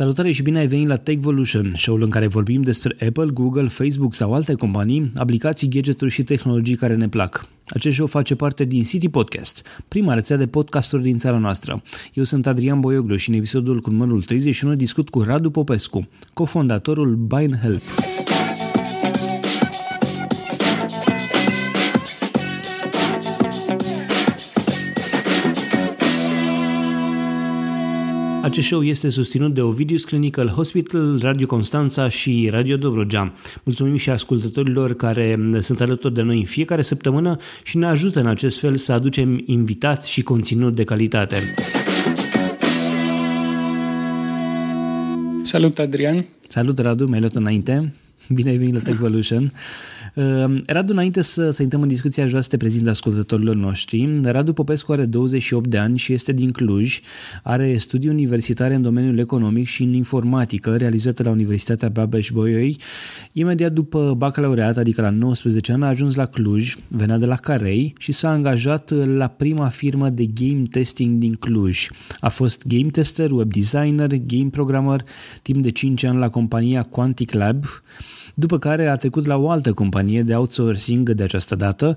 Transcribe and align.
Salutare 0.00 0.32
și 0.32 0.42
bine 0.42 0.58
ai 0.58 0.66
venit 0.66 0.88
la 0.88 0.96
Techvolution, 0.96 1.74
show-ul 1.76 2.02
în 2.02 2.10
care 2.10 2.26
vorbim 2.26 2.62
despre 2.62 2.96
Apple, 3.06 3.30
Google, 3.32 3.68
Facebook 3.68 4.14
sau 4.14 4.34
alte 4.34 4.54
companii, 4.54 5.12
aplicații, 5.14 5.68
gadgeturi 5.68 6.10
și 6.10 6.22
tehnologii 6.22 6.76
care 6.76 6.94
ne 6.94 7.08
plac. 7.08 7.48
Acest 7.66 7.94
show 7.94 8.06
face 8.06 8.34
parte 8.34 8.64
din 8.64 8.82
City 8.82 9.08
Podcast, 9.08 9.66
prima 9.88 10.14
rețea 10.14 10.36
de 10.36 10.46
podcasturi 10.46 11.02
din 11.02 11.18
țara 11.18 11.38
noastră. 11.38 11.82
Eu 12.14 12.24
sunt 12.24 12.46
Adrian 12.46 12.80
Boioglu 12.80 13.16
și 13.16 13.28
în 13.28 13.34
episodul 13.34 13.80
cu 13.80 13.90
numărul 13.90 14.22
31 14.22 14.74
discut 14.74 15.08
cu 15.08 15.22
Radu 15.22 15.50
Popescu, 15.50 16.08
cofondatorul 16.32 17.14
Buy 17.14 17.56
Help. 17.62 17.82
Acest 28.42 28.66
show 28.66 28.82
este 28.82 29.08
susținut 29.08 29.54
de 29.54 29.60
Ovidius 29.60 30.04
Clinical 30.04 30.48
Hospital, 30.48 31.18
Radio 31.22 31.46
Constanța 31.46 32.08
și 32.08 32.48
Radio 32.50 32.76
Dobrogea. 32.76 33.32
Mulțumim 33.64 33.96
și 33.96 34.10
ascultătorilor 34.10 34.94
care 34.94 35.38
sunt 35.60 35.80
alături 35.80 36.14
de 36.14 36.22
noi 36.22 36.38
în 36.38 36.44
fiecare 36.44 36.82
săptămână 36.82 37.36
și 37.62 37.76
ne 37.76 37.86
ajută 37.86 38.20
în 38.20 38.26
acest 38.26 38.58
fel 38.58 38.76
să 38.76 38.92
aducem 38.92 39.42
invitați 39.46 40.10
și 40.10 40.22
conținut 40.22 40.74
de 40.74 40.84
calitate. 40.84 41.36
Salut, 45.42 45.78
Adrian! 45.78 46.26
Salut, 46.48 46.78
Radu, 46.78 47.06
mai 47.06 47.18
luat 47.18 47.34
înainte. 47.34 47.92
Bine 48.28 48.50
ai 48.50 48.56
venit 48.56 48.74
la 48.74 48.80
Techvolution. 48.80 49.52
Ehm, 50.14 50.62
Radu, 50.66 50.92
înainte 50.92 51.22
să, 51.22 51.50
să 51.50 51.62
intrăm 51.62 51.82
în 51.82 51.88
discuție, 51.88 52.22
aș 52.22 52.28
vrea 52.28 52.40
să 52.40 52.48
te 52.48 52.56
prezint 52.56 52.88
ascultătorilor 52.88 53.54
noștri. 53.54 54.20
Radu 54.22 54.52
Popescu 54.52 54.92
are 54.92 55.04
28 55.04 55.68
de 55.68 55.78
ani 55.78 55.98
și 55.98 56.12
este 56.12 56.32
din 56.32 56.50
Cluj. 56.50 57.00
Are 57.42 57.76
studii 57.76 58.08
universitare 58.08 58.74
în 58.74 58.82
domeniul 58.82 59.18
economic 59.18 59.66
și 59.66 59.82
în 59.82 59.92
informatică, 59.92 60.76
realizate 60.76 61.22
la 61.22 61.30
Universitatea 61.30 61.88
Babeș-Bolyai. 61.88 62.76
Imediat 63.32 63.72
după 63.72 64.14
bacalaureat, 64.16 64.76
adică 64.76 65.00
la 65.00 65.10
19 65.10 65.72
ani, 65.72 65.84
a 65.84 65.86
ajuns 65.86 66.14
la 66.14 66.26
Cluj, 66.26 66.76
venea 66.88 67.18
de 67.18 67.26
la 67.26 67.36
Carei 67.36 67.94
și 67.98 68.12
s-a 68.12 68.30
angajat 68.30 68.90
la 68.90 69.26
prima 69.26 69.68
firmă 69.68 70.08
de 70.08 70.26
game 70.26 70.62
testing 70.70 71.18
din 71.18 71.32
Cluj. 71.34 71.88
A 72.20 72.28
fost 72.28 72.66
game 72.66 72.90
tester, 72.90 73.30
web 73.30 73.52
designer, 73.52 74.08
game 74.26 74.48
programmer, 74.50 75.04
timp 75.42 75.62
de 75.62 75.70
5 75.70 76.04
ani 76.04 76.18
la 76.18 76.28
compania 76.28 76.82
Quantic 76.82 77.32
Lab, 77.32 77.64
după 78.40 78.58
care 78.58 78.86
a 78.86 78.96
trecut 78.96 79.26
la 79.26 79.36
o 79.36 79.50
altă 79.50 79.72
companie 79.72 80.22
de 80.22 80.34
outsourcing 80.34 81.10
de 81.10 81.22
această 81.22 81.56
dată, 81.56 81.96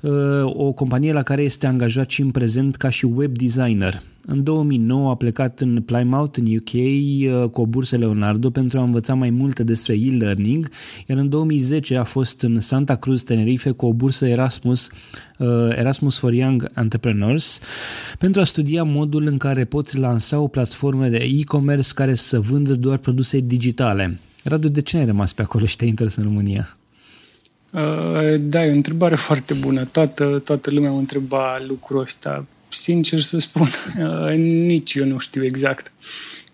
uh, 0.00 0.12
o 0.44 0.72
companie 0.72 1.12
la 1.12 1.22
care 1.22 1.42
este 1.42 1.66
angajat 1.66 2.10
și 2.10 2.20
în 2.20 2.30
prezent 2.30 2.76
ca 2.76 2.88
și 2.88 3.04
web 3.04 3.36
designer. 3.36 4.02
În 4.26 4.42
2009 4.42 5.10
a 5.10 5.14
plecat 5.14 5.60
în 5.60 5.82
Plymouth, 5.82 6.38
în 6.38 6.44
UK, 6.56 6.72
uh, 6.72 7.48
cu 7.50 7.60
o 7.60 7.66
bursă 7.66 7.96
Leonardo 7.96 8.50
pentru 8.50 8.78
a 8.78 8.82
învăța 8.82 9.14
mai 9.14 9.30
multe 9.30 9.62
despre 9.62 9.94
e-learning, 9.94 10.70
iar 11.06 11.18
în 11.18 11.28
2010 11.28 11.96
a 11.96 12.04
fost 12.04 12.42
în 12.42 12.60
Santa 12.60 12.94
Cruz, 12.94 13.22
Tenerife, 13.22 13.70
cu 13.70 13.86
o 13.86 13.92
bursă 13.92 14.26
Erasmus, 14.26 14.88
uh, 15.38 15.48
Erasmus 15.70 16.18
for 16.18 16.32
Young 16.32 16.70
Entrepreneurs, 16.74 17.60
pentru 18.18 18.40
a 18.40 18.44
studia 18.44 18.82
modul 18.82 19.26
în 19.26 19.36
care 19.36 19.64
poți 19.64 19.98
lansa 19.98 20.38
o 20.38 20.46
platformă 20.46 21.08
de 21.08 21.16
e-commerce 21.16 21.90
care 21.94 22.14
să 22.14 22.40
vândă 22.40 22.74
doar 22.74 22.98
produse 22.98 23.40
digitale. 23.40 24.18
Radu, 24.42 24.68
de 24.68 24.82
ce 24.82 24.96
ai 24.96 25.04
rămas 25.04 25.32
pe 25.32 25.42
acolo 25.42 25.66
și 25.66 25.76
te-ai 25.76 25.90
întors 25.90 26.14
în 26.14 26.22
România? 26.22 26.76
Uh, 27.70 28.40
da, 28.40 28.64
e 28.64 28.70
o 28.70 28.74
întrebare 28.74 29.14
foarte 29.14 29.54
bună. 29.54 29.84
Toată, 29.84 30.40
toată 30.44 30.70
lumea 30.70 30.90
mă 30.90 30.98
întreba 30.98 31.62
lucrul 31.66 32.00
ăsta. 32.00 32.46
Sincer 32.68 33.20
să 33.20 33.38
spun, 33.38 33.68
uh, 33.98 34.34
nici 34.36 34.94
eu 34.94 35.04
nu 35.04 35.18
știu 35.18 35.44
exact. 35.44 35.92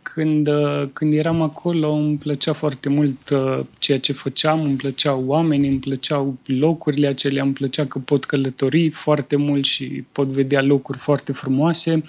Când, 0.03 0.49
uh, 0.49 0.89
când 0.93 1.13
eram 1.13 1.43
acolo 1.43 1.93
îmi 1.93 2.17
plăcea 2.17 2.53
foarte 2.53 2.89
mult 2.89 3.29
uh, 3.31 3.61
ceea 3.79 3.99
ce 3.99 4.13
făceam, 4.13 4.63
îmi 4.63 4.77
plăceau 4.77 5.25
oamenii, 5.27 5.69
îmi 5.69 5.79
plăceau 5.79 6.39
locurile 6.45 7.07
acelea, 7.07 7.43
îmi 7.43 7.53
plăcea 7.53 7.87
că 7.87 7.99
pot 7.99 8.25
călători 8.25 8.89
foarte 8.89 9.37
mult 9.37 9.65
și 9.65 10.05
pot 10.13 10.27
vedea 10.27 10.63
locuri 10.63 10.99
foarte 10.99 11.33
frumoase. 11.33 11.95
Uh, 11.95 12.03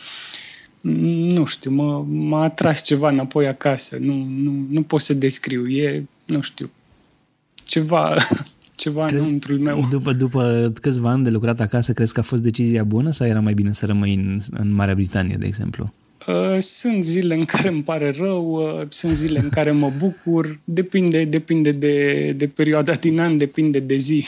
nu 0.81 1.45
știu, 1.45 1.72
mă, 1.72 2.03
m-a 2.07 2.44
atras 2.44 2.84
ceva 2.84 3.09
înapoi 3.09 3.47
acasă. 3.47 3.97
Nu, 4.00 4.28
nu, 4.29 4.66
nu 4.69 4.81
pot 4.81 5.01
să 5.01 5.13
descriu. 5.13 5.67
E, 5.67 6.06
nu 6.25 6.41
știu, 6.41 6.69
ceva, 7.63 8.16
ceva 8.75 9.06
crezi, 9.06 9.23
înăuntrul 9.23 9.57
meu. 9.57 9.88
După, 9.89 10.13
după 10.13 10.73
câțiva 10.81 11.09
ani 11.09 11.23
de 11.23 11.29
lucrat 11.29 11.59
acasă, 11.59 11.94
crezi 11.94 12.13
că 12.13 12.19
a 12.19 12.23
fost 12.23 12.41
decizia 12.41 12.84
bună 12.84 13.12
sau 13.12 13.28
era 13.28 13.39
mai 13.39 13.53
bine 13.53 13.73
să 13.73 13.85
rămâi 13.85 14.13
în, 14.13 14.39
în 14.51 14.73
Marea 14.73 14.95
Britanie, 14.95 15.35
de 15.39 15.45
exemplu? 15.45 15.94
Uh, 16.28 16.57
sunt 16.59 17.03
zile 17.03 17.35
în 17.35 17.45
care 17.45 17.68
îmi 17.68 17.84
pare 17.84 18.13
rău, 18.18 18.51
uh, 18.51 18.85
sunt 18.89 19.16
zile 19.16 19.39
în 19.39 19.50
care 19.50 19.72
mă 19.72 19.91
bucur, 19.97 20.59
depinde, 20.63 21.23
depinde 21.23 21.72
de, 21.72 22.31
de 22.38 22.47
perioada 22.47 22.94
din 22.94 23.19
an, 23.19 23.38
depinde 23.38 23.79
de 23.79 23.95
zi. 23.95 24.25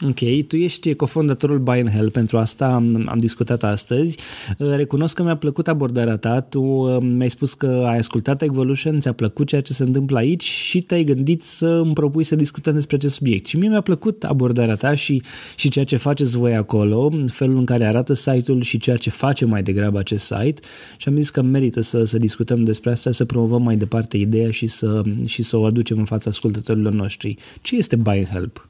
Ok, 0.00 0.46
tu 0.46 0.56
ești 0.56 0.94
cofondatorul 0.94 1.58
Buy 1.58 1.78
and 1.78 1.90
Hell, 1.90 2.10
pentru 2.10 2.38
asta 2.38 2.66
am, 2.66 3.06
am 3.08 3.18
discutat 3.18 3.62
astăzi. 3.62 4.18
Uh, 4.58 4.74
recunosc 4.74 5.14
că 5.14 5.22
mi-a 5.22 5.36
plăcut 5.36 5.68
abordarea 5.68 6.16
ta, 6.16 6.40
tu 6.40 6.62
uh, 6.62 6.96
mi-ai 7.00 7.30
spus 7.30 7.54
că 7.54 7.84
ai 7.86 7.98
ascultat 7.98 8.42
Evolution, 8.42 9.00
ți-a 9.00 9.12
plăcut 9.12 9.46
ceea 9.46 9.60
ce 9.60 9.72
se 9.72 9.82
întâmplă 9.82 10.18
aici 10.18 10.42
și 10.42 10.80
te-ai 10.80 11.04
gândit 11.04 11.42
să 11.42 11.66
îmi 11.66 11.92
propui 11.92 12.24
să 12.24 12.34
discutăm 12.34 12.74
despre 12.74 12.96
acest 12.96 13.14
subiect. 13.14 13.46
Și 13.46 13.56
mie 13.56 13.68
mi-a 13.68 13.80
plăcut 13.80 14.24
abordarea 14.24 14.74
ta 14.74 14.94
și, 14.94 15.22
și 15.56 15.68
ceea 15.68 15.84
ce 15.84 15.96
faceți 15.96 16.36
voi 16.36 16.54
acolo, 16.54 17.12
felul 17.26 17.58
în 17.58 17.64
care 17.64 17.86
arată 17.86 18.12
site-ul 18.12 18.62
și 18.62 18.78
ceea 18.78 18.96
ce 18.96 19.10
face 19.10 19.44
mai 19.44 19.62
degrabă 19.62 19.98
acest 19.98 20.24
site 20.24 20.60
și 20.96 21.08
am 21.08 21.14
zis 21.14 21.30
că 21.30 21.42
merită 21.42 21.80
să, 21.80 22.04
să 22.04 22.18
discutăm 22.18 22.64
despre 22.64 22.90
asta, 22.90 23.12
să 23.12 23.24
promovăm 23.24 23.62
mai 23.62 23.76
departe 23.76 24.16
ideea 24.16 24.50
și 24.50 24.66
să, 24.66 25.02
și 25.26 25.42
să 25.42 25.56
o 25.56 25.64
aducem 25.64 25.98
în 25.98 26.04
fața 26.04 26.30
ascultătorilor 26.30 26.92
noștri. 26.92 27.36
Ce 27.60 27.76
este 27.76 27.96
Buy 27.96 28.16
and 28.16 28.28
Help? 28.28 28.66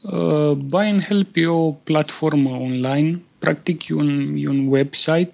Uh, 0.00 0.52
Buy 0.52 0.86
and 0.86 1.04
Help 1.04 1.36
e 1.36 1.46
o 1.46 1.70
platformă 1.70 2.50
online, 2.50 3.20
practic 3.38 3.88
e 3.88 3.94
un, 3.94 4.34
e 4.36 4.48
un 4.48 4.66
website 4.68 5.30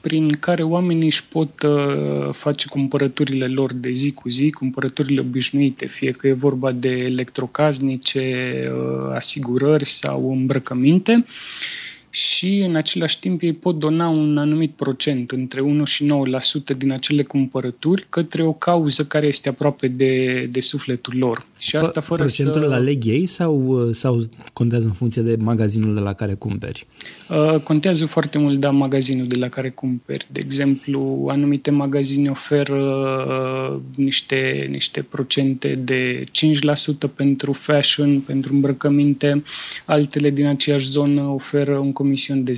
prin 0.00 0.30
care 0.30 0.62
oamenii 0.62 1.06
își 1.06 1.26
pot 1.28 1.62
uh, 1.62 2.28
face 2.32 2.68
cumpărăturile 2.68 3.46
lor 3.46 3.72
de 3.72 3.90
zi 3.92 4.12
cu 4.12 4.28
zi, 4.28 4.50
cumpărăturile 4.50 5.20
obișnuite, 5.20 5.86
fie 5.86 6.10
că 6.10 6.26
e 6.26 6.32
vorba 6.32 6.70
de 6.70 6.88
electrocasnice, 6.88 8.52
uh, 8.72 9.14
asigurări 9.14 9.86
sau 9.86 10.32
îmbrăcăminte. 10.32 11.24
Uh, 11.26 11.89
și 12.10 12.58
în 12.58 12.76
același 12.76 13.20
timp 13.20 13.42
ei 13.42 13.52
pot 13.52 13.78
dona 13.78 14.08
un 14.08 14.38
anumit 14.38 14.70
procent, 14.70 15.30
între 15.30 15.60
1 15.60 15.84
și 15.84 16.04
9% 16.04 16.76
din 16.78 16.92
acele 16.92 17.22
cumpărături, 17.22 18.06
către 18.08 18.42
o 18.42 18.52
cauză 18.52 19.04
care 19.04 19.26
este 19.26 19.48
aproape 19.48 19.88
de, 19.88 20.44
de 20.50 20.60
sufletul 20.60 21.16
lor. 21.16 21.46
Și 21.58 21.76
asta 21.76 22.00
fără 22.00 22.22
Procentul 22.22 22.62
să... 22.62 22.68
la 22.68 22.78
leg 22.78 23.06
ei 23.06 23.26
sau, 23.26 23.88
sau 23.92 24.22
contează 24.52 24.86
în 24.86 24.92
funcție 24.92 25.22
de 25.22 25.36
magazinul 25.38 25.94
de 25.94 26.00
la 26.00 26.12
care 26.12 26.34
cumperi? 26.34 26.86
Uh, 27.28 27.60
contează 27.60 28.06
foarte 28.06 28.38
mult, 28.38 28.60
da, 28.60 28.70
magazinul 28.70 29.26
de 29.26 29.38
la 29.38 29.48
care 29.48 29.70
cumperi. 29.70 30.26
De 30.32 30.40
exemplu, 30.44 31.26
anumite 31.28 31.70
magazine 31.70 32.28
oferă 32.28 32.78
uh, 32.78 33.80
niște, 33.96 34.66
niște 34.70 35.02
procente 35.02 35.74
de 35.84 36.24
5% 36.24 37.14
pentru 37.14 37.52
fashion, 37.52 38.20
pentru 38.20 38.54
îmbrăcăminte, 38.54 39.42
altele 39.84 40.30
din 40.30 40.46
aceeași 40.46 40.90
zonă 40.90 41.22
oferă 41.22 41.76
un 41.76 41.92
comision 42.00 42.44
de 42.44 42.52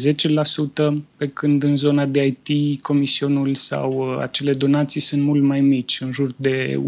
10%, 0.90 0.92
pe 1.16 1.26
când 1.26 1.62
în 1.62 1.76
zona 1.76 2.06
de 2.06 2.36
IT 2.46 2.80
comisionul 2.82 3.54
sau 3.54 3.92
uh, 3.92 4.18
acele 4.20 4.52
donații 4.52 5.00
sunt 5.00 5.22
mult 5.22 5.42
mai 5.42 5.60
mici, 5.60 6.00
în 6.00 6.10
jur 6.10 6.28
de 6.36 6.82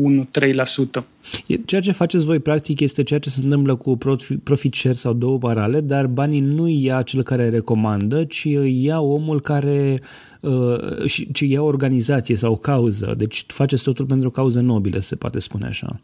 1-3%. 0.98 1.04
Ceea 1.64 1.80
ce 1.80 1.92
faceți 1.92 2.24
voi 2.24 2.38
practic 2.38 2.80
este 2.80 3.02
ceea 3.02 3.18
ce 3.18 3.30
se 3.30 3.40
întâmplă 3.42 3.74
cu 3.74 3.98
profit 4.42 4.74
share 4.74 4.94
sau 4.94 5.12
două 5.12 5.38
parale, 5.38 5.80
dar 5.80 6.06
banii 6.06 6.40
nu 6.40 6.68
ia 6.68 7.02
cel 7.02 7.22
care 7.22 7.48
recomandă, 7.48 8.24
ci 8.24 8.44
ia 8.68 9.00
omul 9.00 9.40
care 9.40 10.00
uh, 10.40 11.04
ci 11.32 11.40
ia 11.40 11.62
o 11.62 11.66
organizație 11.66 12.36
sau 12.36 12.52
o 12.52 12.56
cauză. 12.56 13.14
Deci 13.16 13.44
faceți 13.46 13.82
totul 13.82 14.06
pentru 14.06 14.28
o 14.28 14.30
cauză 14.30 14.60
nobilă, 14.60 14.98
se 14.98 15.16
poate 15.16 15.38
spune 15.38 15.66
așa. 15.66 16.00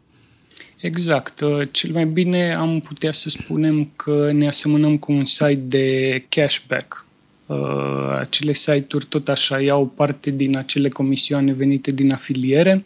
Exact. 0.81 1.39
Uh, 1.39 1.67
cel 1.71 1.91
mai 1.91 2.05
bine 2.05 2.53
am 2.55 2.79
putea 2.79 3.11
să 3.11 3.29
spunem 3.29 3.91
că 3.95 4.31
ne 4.31 4.47
asemănăm 4.47 4.97
cu 4.97 5.11
un 5.11 5.25
site 5.25 5.53
de 5.53 6.23
cashback. 6.29 7.05
Uh, 7.45 8.17
acele 8.19 8.53
site-uri 8.53 9.05
tot 9.05 9.29
așa 9.29 9.61
iau 9.61 9.85
parte 9.87 10.29
din 10.29 10.57
acele 10.57 10.89
comisioane 10.89 11.53
venite 11.53 11.91
din 11.91 12.11
afiliere 12.11 12.83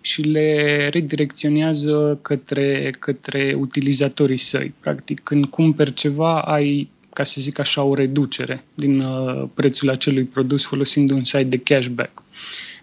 și 0.00 0.22
le 0.22 0.88
redirecționează 0.92 2.18
către, 2.22 2.94
către 2.98 3.54
utilizatorii 3.58 4.38
săi. 4.38 4.74
Practic, 4.80 5.20
când 5.20 5.44
cumperi 5.46 5.94
ceva, 5.94 6.40
ai 6.40 6.88
ca 7.16 7.24
să 7.24 7.40
zic 7.40 7.58
așa, 7.58 7.82
o 7.82 7.94
reducere 7.94 8.64
din 8.74 9.00
uh, 9.00 9.48
prețul 9.54 9.90
acelui 9.90 10.24
produs 10.24 10.64
folosind 10.64 11.10
un 11.10 11.24
site 11.24 11.42
de 11.42 11.56
cashback. 11.56 12.22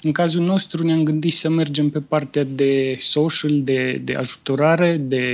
În 0.02 0.12
cazul 0.12 0.42
nostru 0.42 0.86
ne-am 0.86 1.04
gândit 1.04 1.34
să 1.34 1.50
mergem 1.50 1.90
pe 1.90 2.00
partea 2.00 2.44
de 2.44 2.96
social, 2.98 3.62
de, 3.64 4.02
de 4.04 4.14
ajutorare, 4.14 4.98
de, 4.98 5.26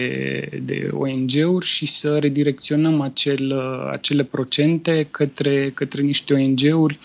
de 0.63 0.87
ONG-uri 0.91 1.65
și 1.65 1.85
să 1.85 2.17
redirecționăm 2.17 3.01
acel, 3.01 3.51
uh, 3.55 3.89
acele 3.91 4.23
procente 4.23 5.07
către, 5.11 5.71
către 5.73 6.01
niște 6.01 6.33
ONG-uri 6.33 6.99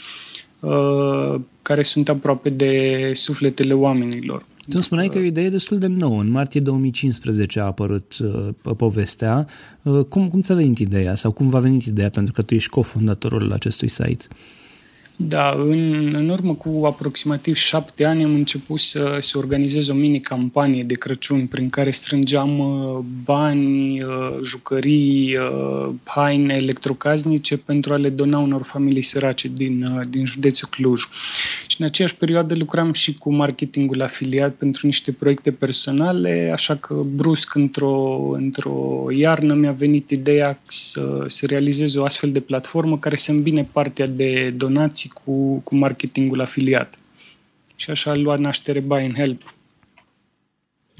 care 1.62 1.82
sunt 1.82 2.08
aproape 2.08 2.48
de 2.48 3.10
sufletele 3.14 3.72
oamenilor. 3.72 4.44
Tu 4.68 4.80
spuneai 4.80 5.08
că 5.08 5.18
e 5.18 5.20
o 5.20 5.24
idee 5.24 5.48
destul 5.48 5.78
de 5.78 5.86
nouă. 5.86 6.20
În 6.20 6.30
martie 6.30 6.60
2015 6.60 7.60
a 7.60 7.64
apărut 7.64 8.16
uh, 8.18 8.74
povestea. 8.76 9.46
Uh, 9.82 10.04
cum, 10.04 10.28
cum 10.28 10.40
ți-a 10.40 10.54
venit 10.54 10.78
ideea 10.78 11.14
sau 11.14 11.32
cum 11.32 11.48
va 11.48 11.58
venit 11.58 11.84
ideea? 11.84 12.10
Pentru 12.10 12.32
că 12.32 12.42
tu 12.42 12.54
ești 12.54 12.70
cofondatorul 12.70 13.52
acestui 13.52 13.88
site. 13.88 14.26
Uh, 14.30 14.36
da, 15.16 15.50
în, 15.50 16.14
în 16.14 16.28
urmă 16.28 16.54
cu 16.54 16.82
aproximativ 16.84 17.54
șapte 17.54 18.04
ani 18.04 18.24
am 18.24 18.34
început 18.34 18.80
să, 18.80 19.16
să 19.20 19.38
organizez 19.38 19.88
o 19.88 19.94
mini-campanie 19.94 20.82
de 20.82 20.94
Crăciun 20.94 21.46
prin 21.46 21.68
care 21.68 21.90
strângeam 21.90 22.58
uh, 22.58 22.98
bani, 23.24 24.02
uh, 24.02 24.38
jucării, 24.44 25.36
uh, 25.36 25.88
haine 26.04 26.54
electrocasnice 26.56 27.56
pentru 27.56 27.92
a 27.92 27.96
le 27.96 28.08
dona 28.08 28.38
unor 28.38 28.62
familii 28.62 29.02
sărace 29.02 29.48
din, 29.48 29.86
din 30.10 30.24
județul 30.24 30.68
Cluj. 30.70 31.02
Și 31.66 31.76
în 31.78 31.86
aceeași 31.86 32.16
perioadă 32.16 32.54
lucram 32.54 32.92
și 32.92 33.14
cu 33.14 33.34
marketingul 33.34 34.02
afiliat 34.02 34.54
pentru 34.54 34.86
niște 34.86 35.12
proiecte 35.12 35.50
personale, 35.50 36.50
așa 36.52 36.74
că 36.74 36.94
brusc 36.94 37.54
într-o, 37.54 38.30
într-o 38.32 39.06
iarnă 39.10 39.54
mi-a 39.54 39.72
venit 39.72 40.10
ideea 40.10 40.60
să, 40.66 41.24
să 41.26 41.46
realizez 41.46 41.94
o 41.94 42.04
astfel 42.04 42.32
de 42.32 42.40
platformă 42.40 42.98
care 42.98 43.16
să 43.16 43.30
îmbine 43.30 43.68
partea 43.72 44.06
de 44.06 44.54
donații 44.56 45.03
relații 45.04 45.10
cu, 45.24 45.58
cu 45.58 45.74
marketingul 45.74 46.40
afiliat. 46.40 46.98
Și 47.76 47.90
așa 47.90 48.10
a 48.10 48.16
luat 48.16 48.38
naștere 48.38 48.80
Buy 48.80 49.02
and 49.02 49.14
Help. 49.14 49.54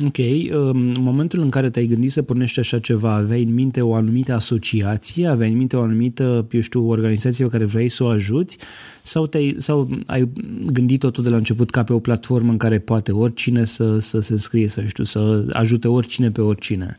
Ok, 0.07 0.19
în 0.49 0.97
momentul 0.99 1.41
în 1.41 1.51
care 1.51 1.71
te-ai 1.71 1.87
gândit 1.87 2.13
să 2.13 2.23
pornești 2.23 2.59
așa 2.59 2.79
ceva, 2.79 3.15
aveai 3.15 3.43
în 3.43 3.55
minte 3.55 3.81
o 3.81 3.95
anumită 3.95 4.33
asociație, 4.33 5.27
aveai 5.27 5.51
în 5.51 5.57
minte 5.57 5.77
o 5.77 5.83
anumită, 5.83 6.47
eu 6.51 6.61
știu, 6.61 6.89
organizație 6.89 7.45
pe 7.45 7.51
care 7.51 7.65
vrei 7.65 7.89
să 7.89 8.05
o 8.05 8.07
ajuți 8.07 8.59
sau, 9.03 9.27
te 9.27 9.61
sau 9.61 9.89
ai 10.07 10.29
gândit 10.67 11.01
totul 11.01 11.23
de 11.23 11.29
la 11.29 11.37
început 11.37 11.71
ca 11.71 11.85
pe 11.85 11.93
o 11.93 11.99
platformă 11.99 12.51
în 12.51 12.57
care 12.57 12.79
poate 12.79 13.13
oricine 13.13 13.65
să, 13.65 13.99
să 13.99 14.21
se 14.21 14.33
înscrie, 14.33 14.69
să 14.69 14.83
știu, 14.87 15.05
să 15.05 15.45
ajute 15.53 15.89
oricine 15.89 16.31
pe 16.31 16.41
oricine? 16.41 16.99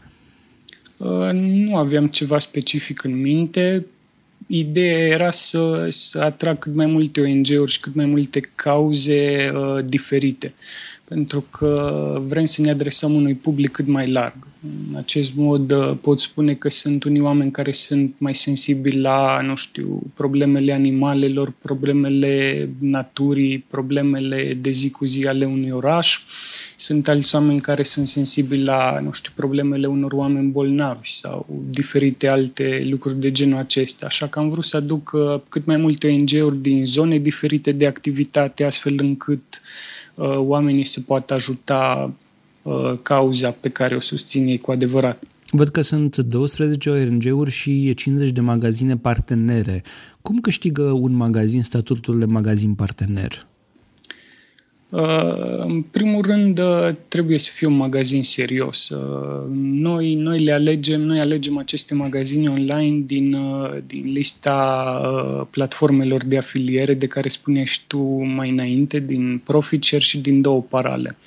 Uh, 0.97 1.31
nu 1.33 1.75
aveam 1.75 2.07
ceva 2.07 2.39
specific 2.39 3.03
în 3.03 3.21
minte 3.21 3.85
ideea 4.47 5.07
era 5.07 5.31
să, 5.31 5.87
să 5.89 6.19
atrag 6.19 6.59
cât 6.59 6.73
mai 6.73 6.85
multe 6.85 7.21
ONG-uri 7.21 7.71
și 7.71 7.79
cât 7.79 7.95
mai 7.95 8.05
multe 8.05 8.39
cauze 8.55 9.51
uh, 9.55 9.85
diferite, 9.85 10.53
pentru 11.07 11.45
că 11.49 12.17
vrem 12.23 12.45
să 12.45 12.61
ne 12.61 12.69
adresăm 12.69 13.13
unui 13.13 13.33
public 13.33 13.71
cât 13.71 13.87
mai 13.87 14.11
larg. 14.11 14.35
În 14.89 14.95
acest 14.95 15.33
mod 15.33 15.71
uh, 15.71 15.97
pot 16.01 16.19
spune 16.19 16.53
că 16.53 16.69
sunt 16.69 17.03
unii 17.03 17.21
oameni 17.21 17.51
care 17.51 17.71
sunt 17.71 18.15
mai 18.17 18.35
sensibili 18.35 18.99
la, 18.99 19.41
nu 19.41 19.55
știu, 19.55 20.01
problemele 20.13 20.73
animalelor, 20.73 21.53
problemele 21.61 22.69
naturii, 22.79 23.59
problemele 23.59 24.57
de 24.61 24.69
zi 24.69 24.89
cu 24.89 25.05
zi 25.05 25.25
ale 25.27 25.45
unui 25.45 25.71
oraș. 25.71 26.19
Sunt 26.75 27.07
alți 27.07 27.35
oameni 27.35 27.59
care 27.59 27.83
sunt 27.83 28.07
sensibili 28.07 28.63
la, 28.63 28.99
nu 28.99 29.11
știu, 29.11 29.31
problemele 29.35 29.87
unor 29.87 30.11
oameni 30.11 30.51
bolnavi 30.51 31.09
sau 31.09 31.63
diferite 31.69 32.27
alte 32.27 32.79
lucruri 32.83 33.19
de 33.19 33.31
genul 33.31 33.57
acesta. 33.57 34.05
Așa 34.05 34.27
că 34.27 34.39
am 34.39 34.49
vrut 34.49 34.65
să 34.65 34.77
aduc 34.77 35.11
uh, 35.13 35.41
cât 35.49 35.65
mai 35.65 35.77
multe 35.77 36.07
ONG-uri 36.07 36.57
din 36.57 36.85
zone 36.85 37.17
diferite 37.17 37.71
de 37.71 37.87
activitate, 37.87 38.63
astfel 38.63 38.95
încât 38.97 39.61
uh, 39.61 39.94
oamenii 40.17 40.83
se 40.83 41.01
poată 41.07 41.33
ajuta 41.33 42.11
Uh, 42.65 42.99
cauza 43.01 43.51
pe 43.51 43.69
care 43.69 43.95
o 43.95 43.99
susțin 43.99 44.47
ei 44.47 44.57
cu 44.57 44.71
adevărat. 44.71 45.23
Văd 45.51 45.67
că 45.67 45.81
sunt 45.81 46.17
12 46.17 46.89
ONG-uri 46.89 47.51
și 47.51 47.93
50 47.93 48.31
de 48.31 48.41
magazine 48.41 48.97
partenere. 48.97 49.83
Cum 50.21 50.39
câștigă 50.39 50.81
un 50.81 51.11
magazin 51.11 51.63
statutul 51.63 52.19
de 52.19 52.25
magazin 52.25 52.73
partener? 52.73 53.47
Uh, 54.95 55.57
în 55.57 55.81
primul 55.81 56.21
rând, 56.21 56.59
uh, 56.59 56.89
trebuie 57.07 57.37
să 57.37 57.49
fie 57.53 57.67
un 57.67 57.75
magazin 57.75 58.23
serios. 58.23 58.91
Noi, 59.59 60.13
noi 60.13 60.39
le 60.39 60.51
alegem, 60.51 61.01
noi 61.01 61.19
alegem 61.19 61.57
aceste 61.57 61.93
magazine 61.93 62.49
online 62.49 63.03
din, 63.05 63.37
din 63.87 64.11
lista 64.11 65.47
platformelor 65.49 66.25
de 66.25 66.37
afiliere 66.37 66.93
de 66.93 67.07
care 67.07 67.29
spuneai 67.29 67.67
tu 67.87 67.99
mai 68.23 68.49
înainte, 68.49 68.99
din 68.99 69.41
ProfitShare 69.43 70.03
și 70.03 70.17
din 70.17 70.41
două 70.41 70.61
parale. 70.61 71.17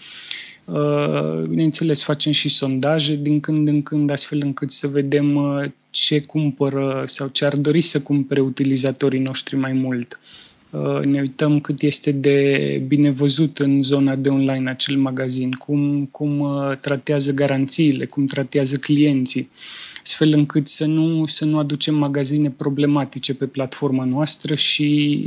Uh, 0.64 1.42
bineînțeles, 1.48 2.02
facem 2.02 2.32
și 2.32 2.48
sondaje 2.48 3.14
din 3.14 3.40
când 3.40 3.68
în 3.68 3.82
când, 3.82 4.10
astfel 4.10 4.40
încât 4.42 4.70
să 4.70 4.86
vedem 4.86 5.36
uh, 5.36 5.70
ce 5.90 6.20
cumpără 6.20 7.04
sau 7.06 7.28
ce 7.28 7.44
ar 7.44 7.56
dori 7.56 7.80
să 7.80 8.00
cumpere 8.00 8.40
utilizatorii 8.40 9.20
noștri 9.20 9.56
mai 9.56 9.72
mult. 9.72 10.20
Uh, 10.22 10.47
ne 11.04 11.20
uităm 11.20 11.60
cât 11.60 11.82
este 11.82 12.12
de 12.12 12.82
bine 12.86 13.10
văzut 13.10 13.58
în 13.58 13.82
zona 13.82 14.16
de 14.16 14.28
online 14.28 14.70
acel 14.70 14.96
magazin, 14.96 15.50
cum, 15.50 16.04
cum 16.04 16.46
tratează 16.80 17.32
garanțiile, 17.32 18.04
cum 18.04 18.26
tratează 18.26 18.76
clienții 18.76 19.50
astfel 20.08 20.32
încât 20.32 20.68
să 20.68 20.86
nu, 20.86 21.26
să 21.26 21.44
nu 21.44 21.58
aducem 21.58 21.94
magazine 21.94 22.50
problematice 22.50 23.34
pe 23.34 23.46
platforma 23.46 24.04
noastră 24.04 24.54
și 24.54 25.20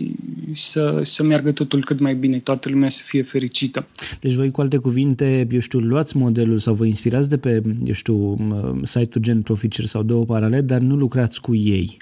să, 0.52 1.00
să 1.04 1.24
meargă 1.24 1.52
totul 1.52 1.84
cât 1.84 2.00
mai 2.00 2.16
bine, 2.16 2.40
toată 2.40 2.70
lumea 2.70 2.90
să 2.90 3.02
fie 3.06 3.22
fericită. 3.22 3.88
Deci 4.20 4.34
voi, 4.34 4.52
cu 4.52 4.62
alte 4.62 4.78
cuvinte, 4.78 5.48
eu 5.52 5.60
știu, 5.60 5.80
luați 5.80 6.18
modelul 6.18 6.60
sau 6.60 6.74
vă 6.74 6.86
inspirați 6.86 7.30
de 7.30 7.38
pe, 7.38 7.62
eu 7.84 7.94
știu, 7.94 8.38
site-ul 8.84 9.24
gen 9.24 9.42
Proficer 9.42 9.86
sau 9.86 10.04
două 10.04 10.26
paralele, 10.26 10.62
dar 10.62 10.80
nu 10.80 10.96
lucrați 10.96 11.42
cu 11.42 11.56
ei. 11.56 11.98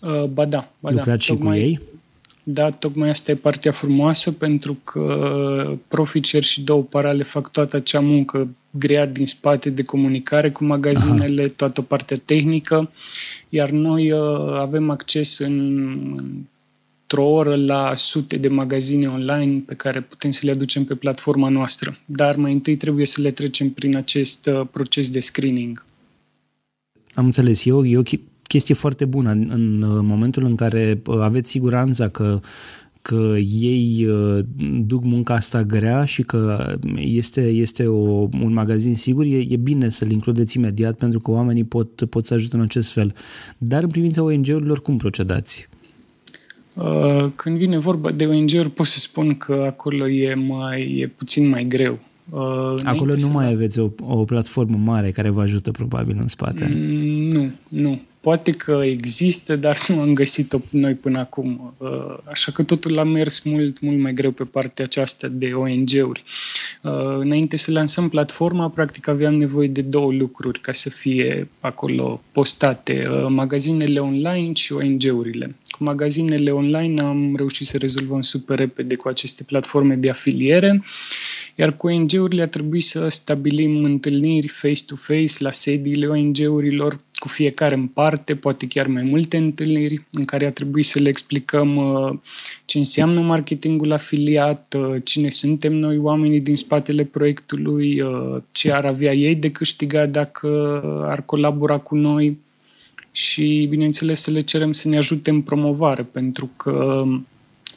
Uh, 0.00 0.24
ba 0.24 0.44
da, 0.44 0.72
ba 0.80 0.90
da. 0.90 0.96
Lucrați 0.96 1.06
da. 1.06 1.18
și 1.18 1.28
Tocmai... 1.28 1.58
cu 1.58 1.64
ei? 1.64 1.80
Da, 2.44 2.70
tocmai 2.70 3.08
asta 3.08 3.30
e 3.30 3.34
partea 3.34 3.72
frumoasă 3.72 4.32
pentru 4.32 4.78
că 4.84 5.78
Proficer 5.88 6.42
și 6.42 6.62
două 6.62 6.82
parale 6.82 7.22
fac 7.22 7.50
toată 7.50 7.76
acea 7.76 8.00
muncă 8.00 8.48
grea 8.70 9.06
din 9.06 9.26
spate 9.26 9.70
de 9.70 9.82
comunicare 9.82 10.50
cu 10.50 10.64
magazinele, 10.64 11.42
Aha. 11.42 11.52
toată 11.56 11.82
partea 11.82 12.16
tehnică, 12.24 12.90
iar 13.48 13.70
noi 13.70 14.12
uh, 14.12 14.58
avem 14.58 14.90
acces 14.90 15.38
în, 15.38 15.86
într-o 17.02 17.30
oră 17.30 17.56
la 17.56 17.92
sute 17.96 18.36
de 18.36 18.48
magazine 18.48 19.06
online 19.06 19.62
pe 19.66 19.74
care 19.74 20.00
putem 20.00 20.30
să 20.30 20.40
le 20.46 20.50
aducem 20.50 20.84
pe 20.84 20.94
platforma 20.94 21.48
noastră. 21.48 21.96
Dar 22.04 22.36
mai 22.36 22.52
întâi 22.52 22.76
trebuie 22.76 23.06
să 23.06 23.20
le 23.20 23.30
trecem 23.30 23.70
prin 23.70 23.96
acest 23.96 24.46
uh, 24.46 24.66
proces 24.70 25.10
de 25.10 25.20
screening. 25.20 25.84
Am 27.14 27.24
înțeles. 27.24 27.64
E 27.64 27.72
o, 27.72 27.86
e 27.86 27.98
o 27.98 28.02
chestie 28.52 28.74
foarte 28.74 29.04
bună 29.04 29.30
în, 29.30 29.50
în 29.50 30.06
momentul 30.06 30.44
în 30.44 30.54
care 30.54 31.02
uh, 31.06 31.18
aveți 31.20 31.50
siguranța 31.50 32.08
că 32.08 32.40
că 33.02 33.34
ei 33.60 34.06
uh, 34.06 34.44
duc 34.86 35.04
munca 35.04 35.34
asta 35.34 35.62
grea 35.62 36.04
și 36.04 36.22
că 36.22 36.74
este, 36.96 37.40
este 37.40 37.86
o, 37.86 38.28
un 38.42 38.52
magazin 38.52 38.94
sigur, 38.94 39.24
e, 39.24 39.46
e 39.48 39.56
bine 39.56 39.90
să-l 39.90 40.10
includeți 40.10 40.56
imediat 40.56 40.96
pentru 40.96 41.20
că 41.20 41.30
oamenii 41.30 41.64
pot, 41.64 42.04
pot 42.04 42.26
să 42.26 42.34
ajute 42.34 42.56
în 42.56 42.62
acest 42.62 42.92
fel. 42.92 43.14
Dar 43.58 43.82
în 43.82 43.88
privința 43.88 44.22
ONG-urilor, 44.22 44.82
cum 44.82 44.96
procedați? 44.96 45.68
Uh, 46.74 47.26
când 47.34 47.56
vine 47.56 47.78
vorba 47.78 48.10
de 48.10 48.26
ONG-uri, 48.26 48.70
pot 48.70 48.86
să 48.86 48.98
spun 48.98 49.34
că 49.34 49.64
acolo 49.66 50.08
e, 50.08 50.34
mai, 50.34 50.96
e 50.98 51.06
puțin 51.06 51.48
mai 51.48 51.64
greu. 51.64 51.98
Uh, 52.30 52.74
Acolo 52.84 53.14
nu 53.18 53.28
mai 53.28 53.52
aveți 53.52 53.78
o, 53.78 53.90
o 54.00 54.24
platformă 54.24 54.76
mare 54.76 55.10
care 55.10 55.28
vă 55.28 55.40
ajută 55.40 55.70
probabil 55.70 56.16
în 56.20 56.28
spate. 56.28 56.70
Mm, 56.74 57.28
nu, 57.28 57.50
nu. 57.68 58.00
Poate 58.22 58.50
că 58.50 58.80
există, 58.84 59.56
dar 59.56 59.84
nu 59.88 60.00
am 60.00 60.14
găsit-o 60.14 60.58
noi 60.70 60.94
până 60.94 61.18
acum. 61.18 61.74
Uh, 61.78 62.18
așa 62.24 62.52
că 62.52 62.62
totul 62.62 62.98
a 62.98 63.02
mers 63.04 63.40
mult, 63.40 63.80
mult 63.80 64.00
mai 64.00 64.14
greu 64.14 64.30
pe 64.30 64.44
partea 64.44 64.84
aceasta 64.84 65.28
de 65.28 65.52
ONG-uri. 65.54 66.22
Uh, 66.82 66.92
înainte 67.18 67.56
să 67.56 67.70
lansăm 67.70 68.08
platforma, 68.08 68.68
practic 68.68 69.08
aveam 69.08 69.34
nevoie 69.34 69.68
de 69.68 69.80
două 69.80 70.12
lucruri 70.12 70.60
ca 70.60 70.72
să 70.72 70.90
fie 70.90 71.48
acolo 71.60 72.22
postate, 72.32 73.02
uh, 73.10 73.26
magazinele 73.28 73.98
online 73.98 74.52
și 74.52 74.72
ONG-urile. 74.72 75.54
Cu 75.70 75.82
magazinele 75.82 76.50
online 76.50 77.02
am 77.02 77.34
reușit 77.36 77.66
să 77.66 77.78
rezolvăm 77.78 78.20
super 78.20 78.58
repede 78.58 78.94
cu 78.94 79.08
aceste 79.08 79.42
platforme 79.42 79.94
de 79.94 80.10
afiliere 80.10 80.82
iar 81.54 81.76
cu 81.76 81.86
ONG-urile 81.86 82.42
a 82.42 82.48
trebuit 82.48 82.84
să 82.84 83.08
stabilim 83.08 83.84
întâlniri 83.84 84.48
face-to-face 84.48 85.32
la 85.38 85.50
sediile 85.50 86.06
ONG-urilor, 86.06 87.00
cu 87.22 87.28
fiecare 87.28 87.74
în 87.74 87.86
parte, 87.86 88.36
poate 88.36 88.66
chiar 88.66 88.86
mai 88.86 89.04
multe 89.04 89.36
întâlniri, 89.36 90.06
în 90.12 90.24
care 90.24 90.46
a 90.46 90.52
trebuit 90.52 90.84
să 90.84 90.98
le 90.98 91.08
explicăm 91.08 91.76
uh, 91.76 92.18
ce 92.64 92.78
înseamnă 92.78 93.20
marketingul 93.20 93.92
afiliat, 93.92 94.74
uh, 94.78 95.00
cine 95.04 95.30
suntem 95.30 95.72
noi, 95.72 95.98
oamenii 95.98 96.40
din 96.40 96.56
spatele 96.56 97.04
proiectului, 97.04 98.00
uh, 98.00 98.42
ce 98.52 98.72
ar 98.72 98.84
avea 98.84 99.12
ei 99.12 99.34
de 99.34 99.50
câștigat 99.50 100.10
dacă 100.10 100.80
ar 101.08 101.24
colabora 101.24 101.78
cu 101.78 101.94
noi 101.94 102.38
și, 103.12 103.66
bineînțeles, 103.70 104.20
să 104.20 104.30
le 104.30 104.40
cerem 104.40 104.72
să 104.72 104.88
ne 104.88 104.96
ajute 104.96 105.30
în 105.30 105.40
promovare, 105.40 106.02
pentru 106.02 106.50
că 106.56 107.04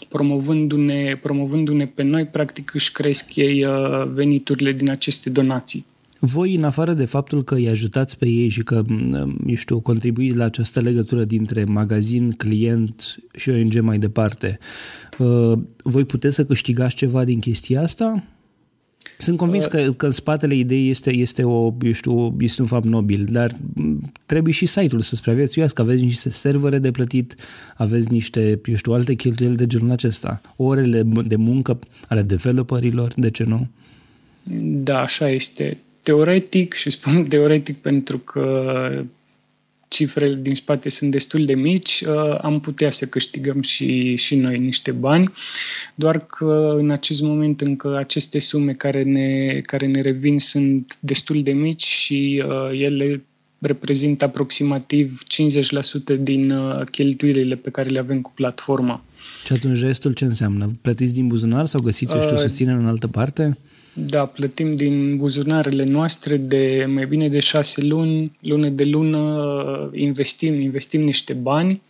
promovându-ne, 0.09 1.17
promovându-ne 1.21 1.87
pe 1.87 2.03
noi, 2.03 2.25
practic 2.25 2.73
își 2.73 2.91
cresc 2.91 3.35
ei 3.35 3.65
uh, 3.65 4.05
veniturile 4.07 4.71
din 4.71 4.89
aceste 4.89 5.29
donații. 5.29 5.85
Voi, 6.19 6.55
în 6.55 6.63
afară 6.63 6.93
de 6.93 7.05
faptul 7.05 7.43
că 7.43 7.55
îi 7.55 7.69
ajutați 7.69 8.17
pe 8.17 8.27
ei 8.27 8.49
și 8.49 8.63
că, 8.63 8.81
eu 9.45 9.55
știu, 9.55 9.79
contribuiți 9.79 10.35
la 10.35 10.43
această 10.43 10.79
legătură 10.79 11.23
dintre 11.23 11.63
magazin, 11.63 12.31
client 12.31 13.15
și 13.35 13.49
ONG 13.49 13.79
mai 13.79 13.97
departe, 13.97 14.59
uh, 15.17 15.57
voi 15.83 16.05
puteți 16.05 16.35
să 16.35 16.45
câștigați 16.45 16.95
ceva 16.95 17.23
din 17.23 17.39
chestia 17.39 17.81
asta? 17.81 18.23
Sunt 19.17 19.37
convins 19.37 19.65
uh, 19.65 19.69
că, 19.69 19.89
că 19.97 20.05
în 20.05 20.11
spatele 20.11 20.55
ideii 20.55 20.89
este, 20.89 21.11
este, 21.11 21.43
o, 21.43 21.73
eu 21.81 21.91
știu, 21.91 22.35
este 22.39 22.61
un 22.61 22.67
fapt 22.67 22.85
nobil, 22.85 23.27
dar 23.31 23.55
trebuie 24.25 24.53
și 24.53 24.65
site-ul 24.65 25.01
să 25.01 25.15
supraviețuiască. 25.15 25.81
Aveți 25.81 26.03
niște 26.03 26.29
servere 26.29 26.79
de 26.79 26.91
plătit, 26.91 27.35
aveți 27.77 28.11
niște, 28.11 28.59
eu 28.65 28.75
știu, 28.75 28.93
alte 28.93 29.13
cheltuieli 29.13 29.55
de 29.55 29.67
genul 29.67 29.91
acesta. 29.91 30.41
Orele 30.55 31.03
de 31.25 31.35
muncă 31.35 31.79
ale 32.07 32.21
developerilor, 32.21 33.13
de 33.15 33.29
ce 33.29 33.43
nu? 33.43 33.67
Da, 34.83 35.01
așa 35.01 35.29
este. 35.29 35.77
Teoretic, 36.05 36.73
și 36.73 36.89
spun 36.89 37.23
teoretic 37.33 37.77
pentru 37.77 38.17
că 38.17 38.45
cifrele 39.87 40.39
din 40.41 40.55
spate 40.55 40.89
sunt 40.89 41.11
destul 41.11 41.45
de 41.45 41.55
mici, 41.55 42.03
uh, 42.07 42.37
am 42.41 42.59
putea 42.59 42.89
să 42.89 43.05
câștigăm 43.05 43.61
și, 43.61 44.15
și 44.15 44.35
noi 44.35 44.57
niște 44.57 44.91
bani, 44.91 45.31
doar 45.95 46.25
că 46.25 46.73
în 46.77 46.89
acest 46.89 47.21
moment 47.21 47.61
încă 47.61 47.97
aceste 47.97 48.39
sume 48.39 48.73
care 48.73 49.03
ne, 49.03 49.59
care 49.61 49.85
ne 49.85 50.01
revin 50.01 50.39
sunt 50.39 50.97
destul 50.99 51.43
de 51.43 51.51
mici 51.51 51.85
și 51.85 52.43
uh, 52.47 52.79
ele 52.79 53.23
reprezintă 53.59 54.25
aproximativ 54.25 55.21
50% 56.17 56.19
din 56.19 56.51
uh, 56.51 56.85
cheltuielile 56.91 57.55
pe 57.55 57.69
care 57.69 57.89
le 57.89 57.99
avem 57.99 58.21
cu 58.21 58.31
platforma. 58.35 59.03
Și 59.45 59.53
atunci 59.53 59.79
restul 59.79 60.13
ce 60.13 60.25
înseamnă? 60.25 60.71
Plătiți 60.81 61.13
din 61.13 61.27
buzunar 61.27 61.65
sau 61.65 61.81
găsiți, 61.81 62.13
eu 62.13 62.21
știu, 62.21 62.37
susținere 62.37 62.77
în 62.77 62.85
altă 62.85 63.07
parte? 63.07 63.57
Da, 63.97 64.25
plătim 64.25 64.75
din 64.75 65.17
buzunarele 65.17 65.83
noastre 65.83 66.37
de 66.37 66.85
mai 66.87 67.05
bine 67.05 67.29
de 67.29 67.39
șase 67.39 67.81
luni, 67.81 68.37
lună 68.39 68.69
de 68.69 68.83
lună, 68.83 69.89
investim, 69.93 70.59
investim 70.59 71.01
niște 71.01 71.33
bani 71.33 71.81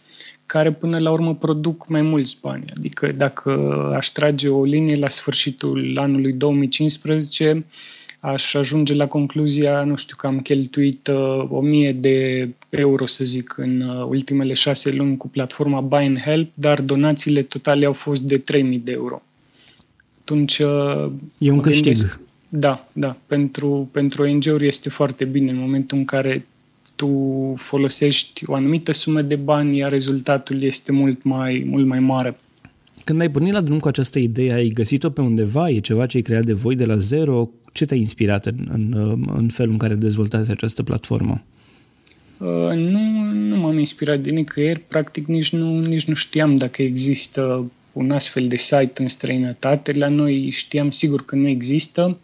care 0.45 0.71
până 0.71 0.99
la 0.99 1.11
urmă 1.11 1.35
produc 1.35 1.87
mai 1.87 2.01
mulți 2.01 2.37
bani. 2.41 2.63
Adică 2.77 3.11
dacă 3.11 3.51
aș 3.95 4.07
trage 4.07 4.49
o 4.49 4.63
linie 4.63 4.95
la 4.95 5.07
sfârșitul 5.07 5.97
anului 5.97 6.33
2015, 6.33 7.65
aș 8.19 8.53
ajunge 8.53 8.93
la 8.93 9.07
concluzia, 9.07 9.83
nu 9.83 9.95
știu, 9.95 10.15
că 10.15 10.27
am 10.27 10.39
cheltuit 10.39 11.07
uh, 11.07 11.47
1000 11.49 11.91
de 11.91 12.49
euro, 12.69 13.05
să 13.05 13.23
zic, 13.23 13.57
în 13.57 13.81
uh, 13.81 14.05
ultimele 14.07 14.53
șase 14.53 14.91
luni 14.91 15.17
cu 15.17 15.27
platforma 15.27 15.81
Buy 15.81 16.05
and 16.05 16.19
Help, 16.19 16.51
dar 16.53 16.81
donațiile 16.81 17.41
totale 17.41 17.85
au 17.85 17.93
fost 17.93 18.21
de 18.21 18.37
3000 18.37 18.79
de 18.79 18.91
euro 18.91 19.21
atunci 20.25 20.57
uh, 20.57 21.11
e 21.37 21.51
un 21.51 21.59
câștig. 21.59 21.93
Gândesc, 21.93 22.19
da, 22.49 22.87
da. 22.93 23.17
Pentru, 23.27 23.89
pentru 23.91 24.23
ONG-uri 24.23 24.67
este 24.67 24.89
foarte 24.89 25.25
bine 25.25 25.51
în 25.51 25.57
momentul 25.57 25.97
în 25.97 26.05
care 26.05 26.45
tu 26.95 27.09
folosești 27.55 28.43
o 28.47 28.53
anumită 28.53 28.91
sumă 28.91 29.21
de 29.21 29.35
bani, 29.35 29.77
iar 29.77 29.89
rezultatul 29.89 30.63
este 30.63 30.91
mult 30.91 31.23
mai, 31.23 31.63
mult 31.67 31.85
mai 31.85 31.99
mare. 31.99 32.37
Când 33.03 33.21
ai 33.21 33.29
pornit 33.29 33.53
la 33.53 33.61
drum 33.61 33.79
cu 33.79 33.87
această 33.87 34.19
idee, 34.19 34.53
ai 34.53 34.67
găsit-o 34.67 35.09
pe 35.09 35.21
undeva? 35.21 35.69
E 35.69 35.79
ceva 35.79 36.05
ce 36.05 36.17
ai 36.17 36.23
creat 36.23 36.45
de 36.45 36.53
voi 36.53 36.75
de 36.75 36.85
la 36.85 36.97
zero? 36.97 37.49
Ce 37.71 37.85
te-a 37.85 37.97
inspirat 37.97 38.45
în, 38.45 38.67
în, 38.71 38.93
în 39.35 39.47
felul 39.47 39.71
în 39.71 39.77
care 39.77 39.95
dezvoltați 39.95 40.51
această 40.51 40.83
platformă? 40.83 41.43
Uh, 42.37 42.75
nu, 42.75 43.31
nu 43.31 43.57
m-am 43.57 43.77
inspirat 43.77 44.19
de 44.19 44.29
nicăieri. 44.29 44.79
Practic 44.79 45.25
nici 45.25 45.53
nu, 45.53 45.79
nici 45.79 46.05
nu 46.05 46.13
știam 46.13 46.55
dacă 46.55 46.81
există 46.81 47.71
un 47.95 48.11
astfel 48.11 48.47
de 48.47 48.55
site 48.55 49.01
în 49.01 49.07
străinătate. 49.07 49.91
La 49.91 50.07
noi 50.07 50.49
știam 50.49 50.91
sigur 50.91 51.25
că 51.25 51.35
nu 51.35 51.47
există. 51.47 52.17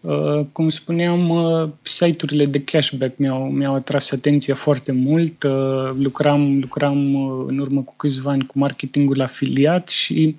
Uh, 0.00 0.40
cum 0.52 0.68
spuneam, 0.68 1.28
uh, 1.28 1.68
site-urile 1.82 2.44
de 2.46 2.62
cashback 2.62 3.18
mi-au, 3.18 3.50
mi-au 3.50 3.74
atras 3.74 4.12
atenția 4.12 4.54
foarte 4.54 4.92
mult. 4.92 5.42
Uh, 5.42 5.90
lucram, 5.98 6.58
lucram 6.60 7.16
în 7.46 7.58
urmă 7.58 7.82
cu 7.82 7.94
câțiva 7.96 8.30
ani 8.30 8.46
cu 8.46 8.58
marketingul 8.58 9.20
afiliat 9.20 9.88
și 9.88 10.36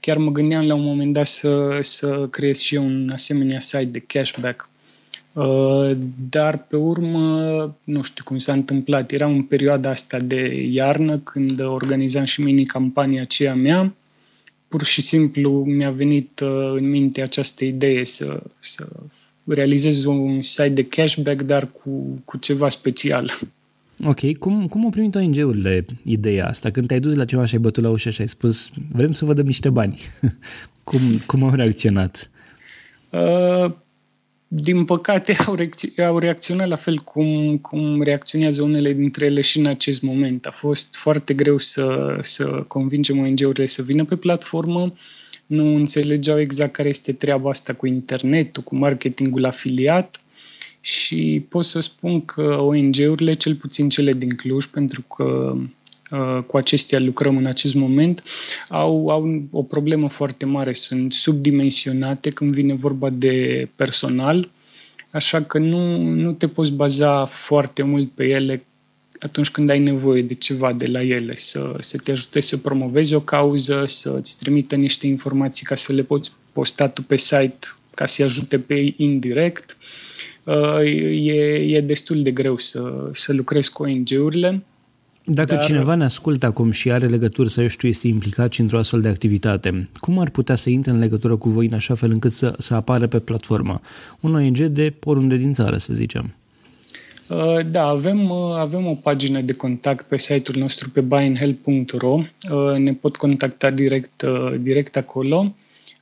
chiar 0.00 0.16
mă 0.16 0.30
gândeam 0.30 0.66
la 0.66 0.74
un 0.74 0.84
moment 0.84 1.12
dat 1.12 1.26
să, 1.26 1.78
să 1.80 2.26
creez 2.30 2.58
și 2.58 2.74
eu 2.74 2.84
un 2.84 3.10
asemenea 3.12 3.60
site 3.60 3.84
de 3.84 3.98
cashback. 4.06 4.68
Dar 6.30 6.66
pe 6.68 6.76
urmă, 6.76 7.76
nu 7.84 8.02
știu 8.02 8.24
cum 8.24 8.38
s-a 8.38 8.52
întâmplat, 8.52 9.12
era 9.12 9.26
în 9.26 9.42
perioada 9.42 9.90
asta 9.90 10.18
de 10.18 10.68
iarnă 10.70 11.18
când 11.18 11.60
organizam 11.60 12.24
și 12.24 12.40
mini-campania 12.40 13.22
aceea 13.22 13.54
mea 13.54 13.94
pur 14.68 14.84
și 14.84 15.02
simplu 15.02 15.64
mi-a 15.64 15.90
venit 15.90 16.40
uh, 16.40 16.72
în 16.74 16.90
minte 16.90 17.22
această 17.22 17.64
idee 17.64 18.04
să, 18.04 18.42
să 18.58 18.88
realizez 19.44 20.04
un 20.04 20.40
site 20.40 20.68
de 20.68 20.84
cashback, 20.84 21.42
dar 21.42 21.66
cu, 21.66 22.20
cu 22.24 22.36
ceva 22.36 22.68
special. 22.68 23.30
Ok, 24.04 24.36
cum, 24.38 24.68
cum 24.68 24.84
au 24.84 24.90
primit 24.90 25.14
ONG-urile 25.14 25.84
ideea 26.04 26.48
asta? 26.48 26.70
Când 26.70 26.86
te-ai 26.86 27.00
dus 27.00 27.14
la 27.14 27.24
ceva 27.24 27.44
și 27.44 27.54
ai 27.54 27.60
bătut 27.60 27.82
la 27.82 27.90
ușă 27.90 28.10
și 28.10 28.20
ai 28.20 28.28
spus 28.28 28.68
vrem 28.92 29.12
să 29.12 29.24
vă 29.24 29.34
dăm 29.34 29.46
niște 29.46 29.70
bani. 29.70 30.00
cum, 30.88 31.00
cum 31.26 31.42
au 31.42 31.54
reacționat? 31.54 32.30
Uh, 33.10 33.72
din 34.48 34.84
păcate, 34.84 35.36
au, 35.46 35.56
reacț- 35.56 36.04
au 36.06 36.18
reacționat 36.18 36.68
la 36.68 36.76
fel 36.76 36.98
cum, 36.98 37.58
cum 37.58 38.02
reacționează 38.02 38.62
unele 38.62 38.92
dintre 38.92 39.24
ele 39.26 39.40
și 39.40 39.58
în 39.58 39.66
acest 39.66 40.02
moment. 40.02 40.46
A 40.46 40.50
fost 40.50 40.96
foarte 40.96 41.34
greu 41.34 41.58
să, 41.58 42.16
să 42.20 42.64
convingem 42.66 43.18
ONG-urile 43.18 43.66
să 43.66 43.82
vină 43.82 44.04
pe 44.04 44.16
platformă. 44.16 44.94
Nu 45.46 45.74
înțelegeau 45.74 46.40
exact 46.40 46.72
care 46.72 46.88
este 46.88 47.12
treaba 47.12 47.48
asta 47.48 47.72
cu 47.74 47.86
internetul, 47.86 48.62
cu 48.62 48.76
marketingul 48.76 49.44
afiliat 49.44 50.20
și 50.80 51.44
pot 51.48 51.64
să 51.64 51.80
spun 51.80 52.24
că 52.24 52.58
ONG-urile, 52.60 53.32
cel 53.32 53.54
puțin 53.54 53.88
cele 53.88 54.12
din 54.12 54.30
Cluj, 54.30 54.64
pentru 54.64 55.02
că 55.02 55.52
uh, 55.54 55.62
cu 56.46 56.56
acestea 56.56 57.00
lucrăm 57.00 57.36
în 57.36 57.46
acest 57.46 57.74
moment, 57.74 58.22
au, 58.68 59.08
au 59.08 59.42
o 59.50 59.62
problemă 59.62 60.08
foarte 60.08 60.44
mare. 60.44 60.72
Sunt 60.72 61.12
subdimensionate 61.12 62.30
când 62.30 62.54
vine 62.54 62.74
vorba 62.74 63.10
de 63.10 63.68
personal, 63.76 64.50
așa 65.10 65.42
că 65.42 65.58
nu, 65.58 66.02
nu 66.02 66.32
te 66.32 66.48
poți 66.48 66.72
baza 66.72 67.24
foarte 67.24 67.82
mult 67.82 68.10
pe 68.10 68.24
ele 68.24 68.62
atunci 69.20 69.50
când 69.50 69.70
ai 69.70 69.78
nevoie 69.78 70.22
de 70.22 70.34
ceva 70.34 70.72
de 70.72 70.86
la 70.86 71.02
ele, 71.02 71.36
să, 71.36 71.76
să 71.78 71.98
te 71.98 72.10
ajute 72.10 72.40
să 72.40 72.56
promovezi 72.56 73.14
o 73.14 73.20
cauză, 73.20 73.84
să 73.86 74.16
îți 74.18 74.38
trimită 74.38 74.76
niște 74.76 75.06
informații 75.06 75.66
ca 75.66 75.74
să 75.74 75.92
le 75.92 76.02
poți 76.02 76.32
posta 76.52 76.88
tu 76.88 77.02
pe 77.02 77.16
site 77.16 77.58
ca 77.94 78.06
să-i 78.06 78.24
ajute 78.24 78.58
pe 78.58 78.74
ei 78.74 78.94
indirect. 78.96 79.76
Uh, 80.44 80.80
e, 81.26 81.76
e 81.76 81.80
destul 81.80 82.22
de 82.22 82.30
greu 82.30 82.56
să, 82.56 83.08
să 83.12 83.32
lucrezi 83.32 83.72
cu 83.72 83.82
ONG-urile 83.82 84.62
dacă 85.30 85.54
Dar... 85.54 85.64
cineva 85.64 85.94
ne 85.94 86.04
ascultă 86.04 86.46
acum 86.46 86.70
și 86.70 86.90
are 86.90 87.06
legături 87.06 87.50
sau 87.50 87.62
eu 87.62 87.68
știu, 87.68 87.88
este 87.88 88.08
implicat 88.08 88.52
și 88.52 88.60
într-o 88.60 88.78
astfel 88.78 89.00
de 89.00 89.08
activitate, 89.08 89.88
cum 90.00 90.18
ar 90.18 90.30
putea 90.30 90.54
să 90.54 90.70
intre 90.70 90.90
în 90.90 90.98
legătură 90.98 91.36
cu 91.36 91.48
voi 91.48 91.66
în 91.66 91.74
așa 91.74 91.94
fel 91.94 92.10
încât 92.10 92.32
să, 92.32 92.54
să 92.58 92.74
apară 92.74 93.06
pe 93.06 93.18
platformă? 93.18 93.80
Un 94.20 94.34
ONG 94.34 94.58
de 94.58 94.94
oriunde 95.04 95.36
din 95.36 95.52
țară, 95.52 95.76
să 95.76 95.92
zicem. 95.92 96.34
Uh, 97.26 97.58
da, 97.70 97.84
avem, 97.84 98.30
uh, 98.30 98.56
avem 98.58 98.86
o 98.86 98.94
pagină 98.94 99.40
de 99.40 99.52
contact 99.52 100.06
pe 100.06 100.18
site-ul 100.18 100.58
nostru 100.58 100.90
pe 100.90 101.00
buyinhelp.ro. 101.00 102.12
Uh, 102.12 102.76
ne 102.76 102.92
pot 102.92 103.16
contacta 103.16 103.70
direct, 103.70 104.24
direct 104.60 104.96
acolo. 104.96 105.54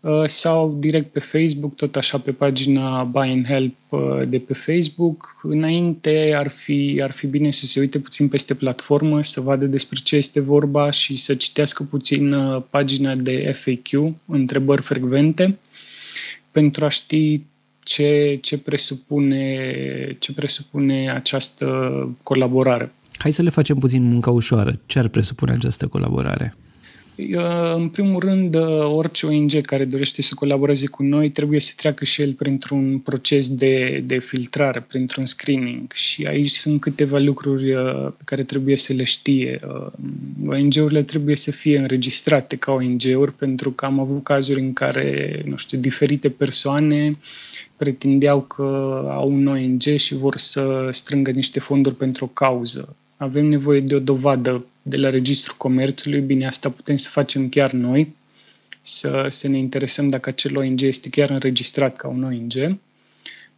Uh, 0.06 0.26
sau 0.26 0.76
direct 0.78 1.12
pe 1.12 1.20
Facebook, 1.20 1.74
tot 1.74 1.96
așa 1.96 2.18
pe 2.18 2.32
pagina 2.32 3.02
Buy 3.02 3.30
and 3.30 3.46
Help 3.46 3.74
uh, 3.88 4.28
de 4.28 4.38
pe 4.38 4.54
Facebook. 4.54 5.40
Înainte 5.42 6.34
ar 6.36 6.48
fi, 6.48 7.00
ar 7.02 7.10
fi 7.10 7.26
bine 7.26 7.50
să 7.50 7.66
se 7.66 7.80
uite 7.80 7.98
puțin 7.98 8.28
peste 8.28 8.54
platformă, 8.54 9.22
să 9.22 9.40
vadă 9.40 9.64
despre 9.64 9.98
ce 10.02 10.16
este 10.16 10.40
vorba 10.40 10.90
și 10.90 11.16
să 11.16 11.34
citească 11.34 11.82
puțin 11.82 12.32
uh, 12.32 12.62
pagina 12.70 13.14
de 13.14 13.52
FAQ, 13.54 14.14
întrebări 14.26 14.82
frecvente, 14.82 15.58
pentru 16.50 16.84
a 16.84 16.88
ști 16.88 17.42
ce, 17.82 18.38
ce, 18.42 18.58
presupune, 18.58 20.16
ce 20.18 20.32
presupune 20.32 21.10
această 21.10 21.66
colaborare. 22.22 22.92
Hai 23.18 23.32
să 23.32 23.42
le 23.42 23.50
facem 23.50 23.76
puțin 23.76 24.02
munca 24.02 24.30
ușoară. 24.30 24.80
Ce 24.86 24.98
ar 24.98 25.08
presupune 25.08 25.52
această 25.52 25.86
colaborare? 25.86 26.54
În 27.74 27.88
primul 27.88 28.20
rând, 28.20 28.54
orice 28.82 29.26
ONG 29.26 29.60
care 29.60 29.84
dorește 29.84 30.22
să 30.22 30.34
colaboreze 30.34 30.86
cu 30.86 31.02
noi 31.02 31.30
trebuie 31.30 31.60
să 31.60 31.72
treacă 31.76 32.04
și 32.04 32.22
el 32.22 32.32
printr-un 32.32 32.98
proces 32.98 33.48
de, 33.48 34.02
de 34.06 34.18
filtrare, 34.18 34.80
printr-un 34.80 35.26
screening 35.26 35.92
și 35.92 36.24
aici 36.24 36.50
sunt 36.50 36.80
câteva 36.80 37.18
lucruri 37.18 37.72
uh, 37.74 38.06
pe 38.16 38.22
care 38.24 38.42
trebuie 38.42 38.76
să 38.76 38.92
le 38.92 39.04
știe. 39.04 39.60
Uh, 39.66 39.86
ONG-urile 40.46 41.02
trebuie 41.02 41.36
să 41.36 41.50
fie 41.50 41.78
înregistrate 41.78 42.56
ca 42.56 42.72
ONG-uri 42.72 43.32
pentru 43.32 43.70
că 43.70 43.84
am 43.84 44.00
avut 44.00 44.24
cazuri 44.24 44.60
în 44.60 44.72
care, 44.72 45.42
nu 45.46 45.56
știu, 45.56 45.78
diferite 45.78 46.30
persoane 46.30 47.16
pretindeau 47.76 48.40
că 48.40 48.62
au 49.10 49.30
un 49.32 49.46
ONG 49.46 49.82
și 49.96 50.14
vor 50.14 50.36
să 50.36 50.88
strângă 50.90 51.30
niște 51.30 51.60
fonduri 51.60 51.94
pentru 51.94 52.24
o 52.24 52.28
cauză. 52.28 52.96
Avem 53.16 53.46
nevoie 53.46 53.80
de 53.80 53.94
o 53.94 53.98
dovadă 54.00 54.66
de 54.82 54.96
la 54.96 55.10
Registrul 55.10 55.56
Comerțului, 55.56 56.20
bine, 56.20 56.46
asta 56.46 56.70
putem 56.70 56.96
să 56.96 57.08
facem 57.10 57.48
chiar 57.48 57.72
noi, 57.72 58.14
să, 58.80 59.26
să 59.28 59.48
ne 59.48 59.58
interesăm 59.58 60.08
dacă 60.08 60.28
acel 60.28 60.56
ONG 60.56 60.80
este 60.80 61.08
chiar 61.08 61.30
înregistrat 61.30 61.96
ca 61.96 62.08
un 62.08 62.24
ONG. 62.24 62.78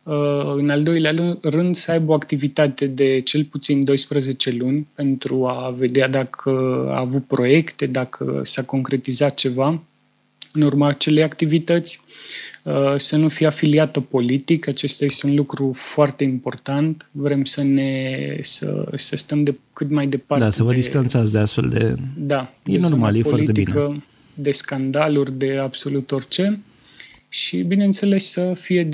Uh, 0.03 0.55
în 0.57 0.71
al 0.71 0.83
doilea 0.83 1.39
rând, 1.43 1.77
să 1.77 1.91
aibă 1.91 2.11
o 2.11 2.15
activitate 2.15 2.87
de 2.87 3.21
cel 3.21 3.45
puțin 3.45 3.85
12 3.85 4.51
luni 4.51 4.89
pentru 4.95 5.47
a 5.47 5.75
vedea 5.77 6.09
dacă 6.09 6.51
a 6.89 6.99
avut 6.99 7.27
proiecte, 7.27 7.87
dacă 7.87 8.41
s-a 8.45 8.63
concretizat 8.65 9.35
ceva 9.35 9.83
în 10.53 10.63
urma 10.63 10.87
acelei 10.87 11.23
activități, 11.23 12.01
uh, 12.01 12.09
să 12.97 13.17
nu 13.17 13.29
fie 13.29 13.47
afiliată 13.47 14.01
politic, 14.01 14.69
acesta 14.69 15.05
este 15.05 15.27
un 15.27 15.35
lucru 15.35 15.71
foarte 15.73 16.25
important. 16.25 17.09
Vrem 17.13 17.45
să 17.45 17.63
ne 17.63 18.39
să, 18.41 18.89
să 18.95 19.17
stăm 19.17 19.43
de 19.43 19.59
cât 19.73 19.91
mai 19.91 20.07
departe. 20.07 20.45
Da, 20.45 20.51
să 20.51 20.63
vă 20.63 20.71
de, 20.71 20.77
distanțați 20.77 21.33
de 21.33 21.39
astfel 21.39 21.69
de... 21.69 21.95
Da, 22.17 22.53
e 22.65 22.79
de 22.79 22.89
normal, 22.89 23.17
e 23.17 23.23
foarte 23.23 23.53
bine. 23.53 24.03
De 24.35 24.51
scandaluri, 24.51 25.39
de 25.39 25.57
absolut 25.57 26.11
orice 26.11 26.61
și, 27.29 27.63
bineînțeles, 27.63 28.31
să 28.31 28.53
fie 28.55 28.89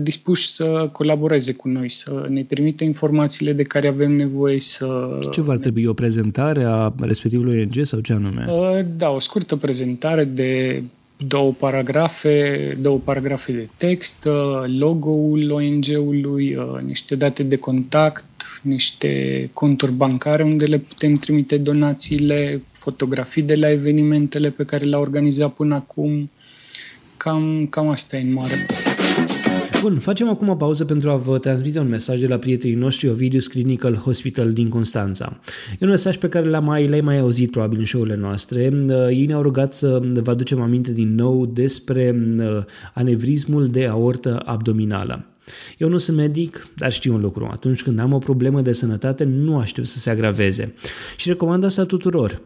dispuși 0.00 0.48
să 0.48 0.88
colaboreze 0.92 1.52
cu 1.52 1.68
noi, 1.68 1.90
să 1.90 2.26
ne 2.28 2.42
trimită 2.42 2.84
informațiile 2.84 3.52
de 3.52 3.62
care 3.62 3.88
avem 3.88 4.12
nevoie 4.12 4.60
să... 4.60 5.18
Ce 5.32 5.40
va 5.40 5.56
trebui? 5.56 5.84
O 5.84 5.92
prezentare 5.92 6.64
a 6.64 6.92
respectivului 7.00 7.60
ONG 7.60 7.86
sau 7.86 8.00
ce 8.00 8.12
anume? 8.12 8.46
Uh, 8.48 8.84
da, 8.96 9.10
o 9.10 9.18
scurtă 9.18 9.56
prezentare 9.56 10.24
de 10.24 10.82
două 11.26 11.52
paragrafe, 11.52 12.76
două 12.80 12.98
paragrafe 12.98 13.52
de 13.52 13.68
text, 13.76 14.24
uh, 14.24 14.64
logo-ul 14.78 15.50
ONG-ului, 15.50 16.54
uh, 16.54 16.80
niște 16.84 17.14
date 17.14 17.42
de 17.42 17.56
contact, 17.56 18.24
niște 18.62 19.50
conturi 19.52 19.92
bancare 19.92 20.42
unde 20.42 20.64
le 20.64 20.78
putem 20.78 21.14
trimite 21.14 21.56
donațiile, 21.56 22.62
fotografii 22.72 23.42
de 23.42 23.54
la 23.54 23.70
evenimentele 23.70 24.50
pe 24.50 24.64
care 24.64 24.84
le-a 24.84 24.98
organizat 24.98 25.52
până 25.52 25.74
acum, 25.74 26.30
Cam, 27.16 27.66
cam 27.70 27.88
asta 27.88 28.16
e 28.16 28.20
în 28.20 28.32
mare. 28.32 28.54
Bun, 29.82 29.98
facem 29.98 30.28
acum 30.28 30.48
o 30.48 30.54
pauză 30.54 30.84
pentru 30.84 31.10
a 31.10 31.16
vă 31.16 31.38
transmite 31.38 31.78
un 31.78 31.88
mesaj 31.88 32.20
de 32.20 32.26
la 32.26 32.36
prietenii 32.36 32.76
noștri 32.76 33.08
Ovidius 33.08 33.46
Clinical 33.46 33.94
Hospital 33.94 34.52
din 34.52 34.68
Constanța. 34.68 35.40
E 35.72 35.84
un 35.84 35.88
mesaj 35.88 36.16
pe 36.16 36.28
care 36.28 36.48
l-am 36.48 36.64
mai, 36.64 36.88
l 36.88 37.02
mai 37.02 37.18
auzit 37.18 37.50
probabil 37.50 37.78
în 37.78 37.84
show-urile 37.84 38.16
noastre. 38.16 38.72
Uh, 38.88 39.06
ei 39.08 39.26
ne-au 39.26 39.42
rugat 39.42 39.74
să 39.74 40.00
vă 40.14 40.30
aducem 40.30 40.60
aminte 40.60 40.92
din 40.92 41.14
nou 41.14 41.46
despre 41.46 42.34
uh, 42.38 42.64
anevrismul 42.94 43.66
de 43.66 43.86
aortă 43.86 44.42
abdominală. 44.44 45.24
Eu 45.78 45.88
nu 45.88 45.98
sunt 45.98 46.16
medic, 46.16 46.68
dar 46.76 46.92
știu 46.92 47.14
un 47.14 47.20
lucru. 47.20 47.48
Atunci 47.50 47.82
când 47.82 47.98
am 47.98 48.12
o 48.12 48.18
problemă 48.18 48.60
de 48.60 48.72
sănătate, 48.72 49.24
nu 49.24 49.58
aștept 49.58 49.86
să 49.86 49.98
se 49.98 50.10
agraveze. 50.10 50.74
Și 51.16 51.28
recomand 51.28 51.64
asta 51.64 51.84
tuturor. 51.84 52.40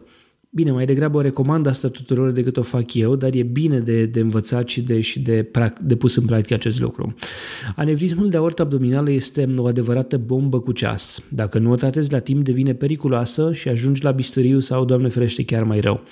Bine, 0.55 0.71
mai 0.71 0.85
degrabă 0.85 1.17
o 1.17 1.21
recomand 1.21 1.67
asta 1.67 1.87
tuturor 1.87 2.31
decât 2.31 2.57
o 2.57 2.61
fac 2.61 2.93
eu, 2.93 3.15
dar 3.15 3.33
e 3.33 3.43
bine 3.43 3.79
de, 3.79 4.05
de 4.05 4.19
învățat 4.19 4.69
și, 4.69 4.81
de, 4.81 5.01
și 5.01 5.19
de, 5.19 5.51
de 5.81 5.95
pus 5.95 6.15
în 6.15 6.25
practică 6.25 6.53
acest 6.53 6.79
lucru. 6.79 7.15
Anevrismul 7.75 8.29
de 8.29 8.37
aortă 8.37 8.61
abdominală 8.61 9.11
este 9.11 9.53
o 9.57 9.65
adevărată 9.65 10.17
bombă 10.17 10.59
cu 10.59 10.71
ceas. 10.71 11.23
Dacă 11.29 11.59
nu 11.59 11.71
o 11.71 11.75
tratezi 11.75 12.11
la 12.11 12.19
timp, 12.19 12.43
devine 12.43 12.73
periculoasă 12.73 13.53
și 13.53 13.69
ajungi 13.69 14.03
la 14.03 14.11
bisturiu 14.11 14.59
sau, 14.59 14.85
Doamne 14.85 15.07
ferește, 15.07 15.43
chiar 15.43 15.63
mai 15.63 15.79
rău. 15.79 16.03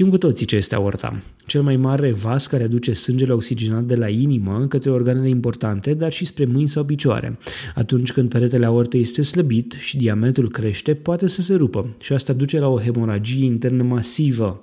Știm 0.00 0.12
cu 0.12 0.18
toții 0.18 0.46
ce 0.46 0.56
este 0.56 0.74
aorta. 0.74 1.22
Cel 1.46 1.62
mai 1.62 1.76
mare 1.76 2.12
vas 2.12 2.46
care 2.46 2.62
aduce 2.62 2.92
sângele 2.92 3.32
oxigenat 3.32 3.84
de 3.84 3.94
la 3.94 4.08
inimă 4.08 4.66
către 4.68 4.90
organele 4.90 5.28
importante, 5.28 5.94
dar 5.94 6.12
și 6.12 6.24
spre 6.24 6.44
mâini 6.44 6.68
sau 6.68 6.84
picioare. 6.84 7.38
Atunci 7.74 8.12
când 8.12 8.28
peretele 8.28 8.66
aortei 8.66 9.00
este 9.00 9.22
slăbit 9.22 9.76
și 9.78 9.96
diametrul 9.96 10.50
crește, 10.50 10.94
poate 10.94 11.26
să 11.26 11.42
se 11.42 11.54
rupă 11.54 11.96
și 11.98 12.12
asta 12.12 12.32
duce 12.32 12.58
la 12.58 12.68
o 12.68 12.80
hemoragie 12.80 13.44
internă 13.44 13.82
masivă. 13.82 14.62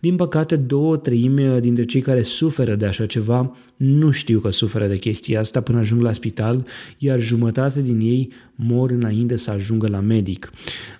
Din 0.00 0.16
păcate, 0.16 0.56
două 0.56 0.96
treimi 0.96 1.60
dintre 1.60 1.84
cei 1.84 2.00
care 2.00 2.22
suferă 2.22 2.74
de 2.74 2.86
așa 2.86 3.06
ceva 3.06 3.56
nu 3.76 4.10
știu 4.10 4.40
că 4.40 4.50
suferă 4.50 4.86
de 4.86 4.96
chestia 4.96 5.40
asta 5.40 5.60
până 5.60 5.78
ajung 5.78 6.02
la 6.02 6.12
spital, 6.12 6.66
iar 6.98 7.20
jumătate 7.20 7.82
din 7.82 8.00
ei 8.00 8.32
mor 8.54 8.90
înainte 8.90 9.36
să 9.36 9.50
ajungă 9.50 9.88
la 9.88 10.00
medic. 10.00 10.50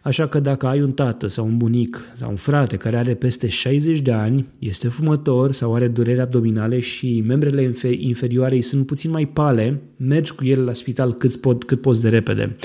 Așa 0.03 0.27
că 0.29 0.41
dacă 0.41 0.67
ai 0.67 0.83
un 0.83 0.93
tată 0.93 1.27
sau 1.27 1.47
un 1.47 1.57
bunic 1.57 2.01
sau 2.17 2.31
un 2.31 2.37
frate 2.37 2.77
care 2.77 2.97
are 2.97 3.15
peste 3.15 3.49
60 3.49 4.01
de 4.01 4.13
ani, 4.13 4.47
este 4.59 4.89
fumător 4.89 5.53
sau 5.53 5.75
are 5.75 5.89
dureri 5.89 6.21
abdominale 6.21 6.81
și 6.81 7.23
membrele 7.27 7.75
inferioare 7.99 8.55
îi 8.55 8.63
sunt 8.63 8.87
puțin 8.87 9.11
mai 9.11 9.27
pale, 9.27 9.81
mergi 9.97 10.35
cu 10.35 10.45
el 10.45 10.65
la 10.65 10.73
spital 10.73 11.15
cât, 11.15 11.37
pot, 11.37 11.65
cât 11.65 11.81
poți 11.81 12.03
de 12.03 12.09
repede. 12.09 12.57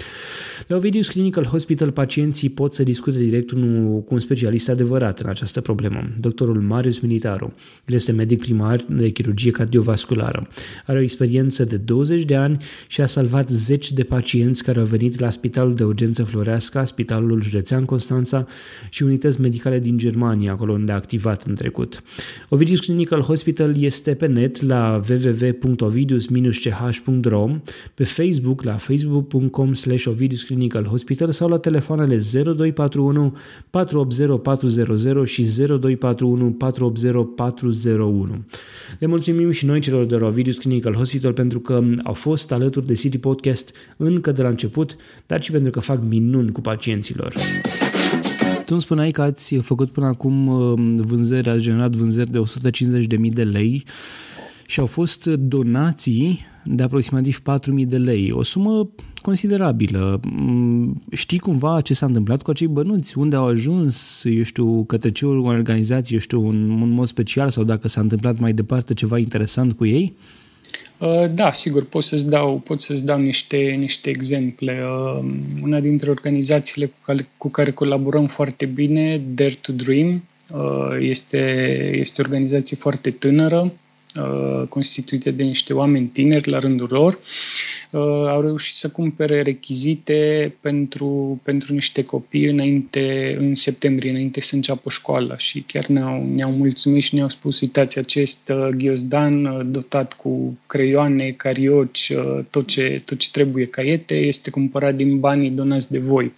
La 0.67 0.75
Ovidius 0.75 1.09
Clinical 1.09 1.43
Hospital 1.43 1.91
pacienții 1.91 2.49
pot 2.49 2.73
să 2.73 2.83
discute 2.83 3.17
direct 3.17 3.51
cu 3.51 4.05
un 4.09 4.19
specialist 4.19 4.69
adevărat 4.69 5.19
în 5.19 5.29
această 5.29 5.61
problemă, 5.61 6.09
doctorul 6.17 6.61
Marius 6.61 6.99
Militaru. 6.99 7.53
El 7.85 7.95
este 7.95 8.11
medic 8.11 8.39
primar 8.39 8.85
de 8.89 9.09
chirurgie 9.09 9.51
cardiovasculară. 9.51 10.47
Are 10.85 10.97
o 10.97 11.01
experiență 11.01 11.63
de 11.63 11.77
20 11.77 12.23
de 12.23 12.35
ani 12.35 12.57
și 12.87 13.01
a 13.01 13.05
salvat 13.05 13.49
zeci 13.49 13.91
de 13.91 14.03
pacienți 14.03 14.63
care 14.63 14.78
au 14.79 14.85
venit 14.85 15.19
la 15.19 15.29
Spitalul 15.29 15.75
de 15.75 15.83
Urgență 15.83 16.23
Floreasca, 16.23 16.83
Spitalul 16.83 17.41
Județean 17.41 17.85
Constanța 17.85 18.47
și 18.89 19.03
unități 19.03 19.41
medicale 19.41 19.79
din 19.79 19.97
Germania, 19.97 20.51
acolo 20.51 20.73
unde 20.73 20.91
a 20.91 20.95
activat 20.95 21.43
în 21.43 21.55
trecut. 21.55 22.03
Ovidius 22.49 22.79
Clinical 22.79 23.21
Hospital 23.21 23.83
este 23.83 24.13
pe 24.13 24.27
net 24.27 24.61
la 24.61 25.01
www.ovidius-ch.ro, 25.09 27.49
pe 27.93 28.03
Facebook 28.03 28.63
la 28.63 28.73
facebook.com 28.73 29.73
slash 29.73 30.05
Ovidius 30.05 30.43
Clinical 30.43 30.85
Hospital 30.85 31.31
sau 31.31 31.49
la 31.49 31.57
telefoanele 31.57 32.15
0241 32.15 33.35
480 33.69 34.41
400 34.41 35.23
și 35.23 35.47
0241 35.57 36.51
480 36.51 37.27
401. 37.35 38.43
Le 38.99 39.07
mulțumim 39.07 39.51
și 39.51 39.65
noi 39.65 39.79
celor 39.79 40.05
de 40.05 40.15
la 40.15 40.27
Ovidius 40.27 40.57
Clinical 40.57 40.93
Hospital 40.93 41.33
pentru 41.33 41.59
că 41.59 41.83
au 42.03 42.13
fost 42.13 42.51
alături 42.51 42.87
de 42.87 42.93
City 42.93 43.17
Podcast 43.17 43.75
încă 43.97 44.31
de 44.31 44.41
la 44.41 44.47
început, 44.47 44.68
dar 45.25 45.41
și 45.41 45.51
pentru 45.51 45.71
că 45.71 45.79
fac 45.79 46.03
minuni 46.03 46.51
cu 46.51 46.61
pacienților. 46.61 47.33
Tu 48.65 48.75
îmi 48.75 48.81
spuneai 48.81 49.11
că 49.11 49.21
ați 49.21 49.55
făcut 49.55 49.91
până 49.91 50.05
acum 50.05 50.47
uh, 50.47 50.73
vânzări, 50.97 51.49
ați 51.49 51.61
generat 51.61 51.95
vânzări 51.95 52.31
de 52.31 52.39
150.000 53.19 53.33
de 53.33 53.43
lei 53.43 53.83
și 54.65 54.79
au 54.79 54.85
fost 54.85 55.25
donații 55.25 56.39
de 56.63 56.83
aproximativ 56.83 57.41
4.000 57.41 57.87
de 57.87 57.97
lei, 57.97 58.31
o 58.31 58.43
sumă 58.43 58.89
considerabilă. 59.21 60.19
Mm, 60.31 61.01
știi 61.11 61.39
cumva 61.39 61.81
ce 61.81 61.93
s-a 61.93 62.05
întâmplat 62.05 62.41
cu 62.41 62.49
acei 62.49 62.67
bănuți? 62.67 63.17
Unde 63.17 63.35
au 63.35 63.45
ajuns, 63.45 64.23
eu 64.23 64.43
știu, 64.43 64.83
către 64.83 65.11
ce 65.11 65.25
organizație, 65.25 66.13
eu 66.15 66.19
știu, 66.21 66.47
în, 66.49 66.81
în 66.81 66.89
mod 66.89 67.07
special 67.07 67.49
sau 67.49 67.63
dacă 67.63 67.87
s-a 67.87 68.01
întâmplat 68.01 68.39
mai 68.39 68.53
departe 68.53 68.93
ceva 68.93 69.17
interesant 69.17 69.73
cu 69.73 69.85
ei? 69.85 70.13
Uh, 70.15 70.38
da, 71.29 71.51
sigur, 71.51 71.85
pot 71.85 72.03
să-ți 72.03 72.29
dau, 72.29 72.59
pot 72.59 72.81
să-ți 72.81 73.05
dau 73.05 73.19
niște, 73.19 73.57
niște 73.57 74.09
exemple. 74.09 74.81
Uh, 74.83 75.25
una 75.63 75.79
dintre 75.79 76.09
organizațiile 76.09 76.85
cu 76.85 76.97
care, 77.05 77.27
cu 77.37 77.49
care 77.49 77.71
colaborăm 77.71 78.27
foarte 78.27 78.65
bine, 78.65 79.21
Dare 79.33 79.53
to 79.61 79.71
Dream, 79.71 80.23
uh, 80.53 80.97
este, 80.99 81.41
este 81.93 82.21
o 82.21 82.23
organizație 82.23 82.77
foarte 82.77 83.11
tânără, 83.11 83.73
Uh, 84.17 84.67
constituite 84.67 85.31
de 85.31 85.43
niște 85.43 85.73
oameni 85.73 86.07
tineri 86.07 86.49
la 86.49 86.59
rândul 86.59 86.87
lor, 86.91 87.13
uh, 87.13 87.19
au 88.27 88.41
reușit 88.41 88.75
să 88.75 88.89
cumpere 88.89 89.41
rechizite 89.41 90.53
pentru, 90.61 91.39
pentru 91.43 91.73
niște 91.73 92.03
copii 92.03 92.45
înainte, 92.45 93.35
în 93.39 93.55
septembrie, 93.55 94.09
înainte 94.09 94.41
să 94.41 94.55
înceapă 94.55 94.89
școala 94.89 95.37
și 95.37 95.61
chiar 95.61 95.85
ne-au, 95.85 96.29
ne-au 96.33 96.51
mulțumit 96.51 97.03
și 97.03 97.15
ne-au 97.15 97.29
spus, 97.29 97.59
uitați, 97.59 97.97
acest 97.97 98.49
uh, 98.55 98.67
ghiozdan 98.75 99.67
dotat 99.71 100.13
cu 100.13 100.57
creioane, 100.65 101.31
carioci, 101.31 102.13
tot 102.49 102.67
ce, 102.67 103.01
tot 103.05 103.17
ce 103.17 103.29
trebuie, 103.31 103.65
caiete, 103.65 104.15
este 104.15 104.49
cumpărat 104.49 104.95
din 104.95 105.19
banii 105.19 105.49
donați 105.49 105.91
de 105.91 105.99
voi. 105.99 106.31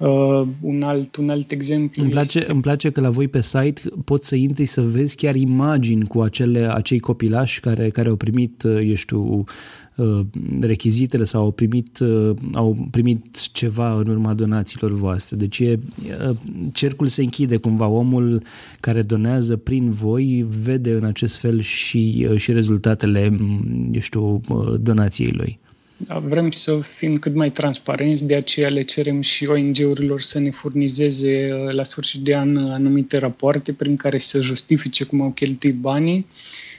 Uh, 0.00 0.46
un, 0.60 0.82
alt, 0.82 1.16
un 1.16 1.28
alt 1.28 1.50
exemplu 1.50 2.02
îmi 2.02 2.12
place, 2.12 2.38
este... 2.38 2.52
îmi 2.52 2.60
place 2.60 2.90
că 2.90 3.00
la 3.00 3.10
voi 3.10 3.28
pe 3.28 3.40
site 3.40 3.80
poți 4.04 4.28
să 4.28 4.36
intri 4.36 4.66
să 4.66 4.80
vezi 4.80 5.16
chiar 5.16 5.34
imagini 5.34 6.06
cu 6.06 6.20
acele, 6.20 6.72
acei 6.72 6.98
copilași 6.98 7.60
care, 7.60 7.90
care 7.90 8.08
au 8.08 8.16
primit, 8.16 8.62
uh, 8.62 8.78
eu 8.88 8.94
știu, 8.94 9.44
uh, 9.96 10.20
rechizitele 10.60 11.24
sau 11.24 11.42
au 11.42 11.50
primit, 11.50 11.98
uh, 11.98 12.36
au 12.52 12.88
primit 12.90 13.50
ceva 13.52 13.92
în 13.92 14.06
urma 14.06 14.34
donațiilor 14.34 14.92
voastre. 14.92 15.36
Deci 15.36 15.58
e, 15.58 15.78
cercul 16.72 17.06
se 17.06 17.22
închide 17.22 17.56
cumva. 17.56 17.86
Omul 17.86 18.42
care 18.80 19.02
donează 19.02 19.56
prin 19.56 19.90
voi 19.90 20.46
vede 20.62 20.92
în 20.92 21.04
acest 21.04 21.36
fel 21.36 21.60
și, 21.60 22.28
și 22.36 22.52
rezultatele, 22.52 23.38
eu 23.92 24.00
știu, 24.00 24.40
donației 24.80 25.32
lui. 25.32 25.58
Da, 26.06 26.18
vrem 26.18 26.50
să 26.50 26.80
fim 26.80 27.16
cât 27.16 27.34
mai 27.34 27.50
transparenți, 27.50 28.26
de 28.26 28.34
aceea 28.34 28.68
le 28.68 28.82
cerem 28.82 29.20
și 29.20 29.46
ONG-urilor 29.46 30.20
să 30.20 30.38
ne 30.38 30.50
furnizeze 30.50 31.52
uh, 31.52 31.72
la 31.72 31.82
sfârșit 31.82 32.20
de 32.20 32.34
an 32.34 32.56
anumite 32.56 33.18
rapoarte 33.18 33.72
prin 33.72 33.96
care 33.96 34.18
să 34.18 34.40
justifice 34.40 35.04
cum 35.04 35.20
au 35.20 35.30
cheltuit 35.30 35.74
banii 35.74 36.26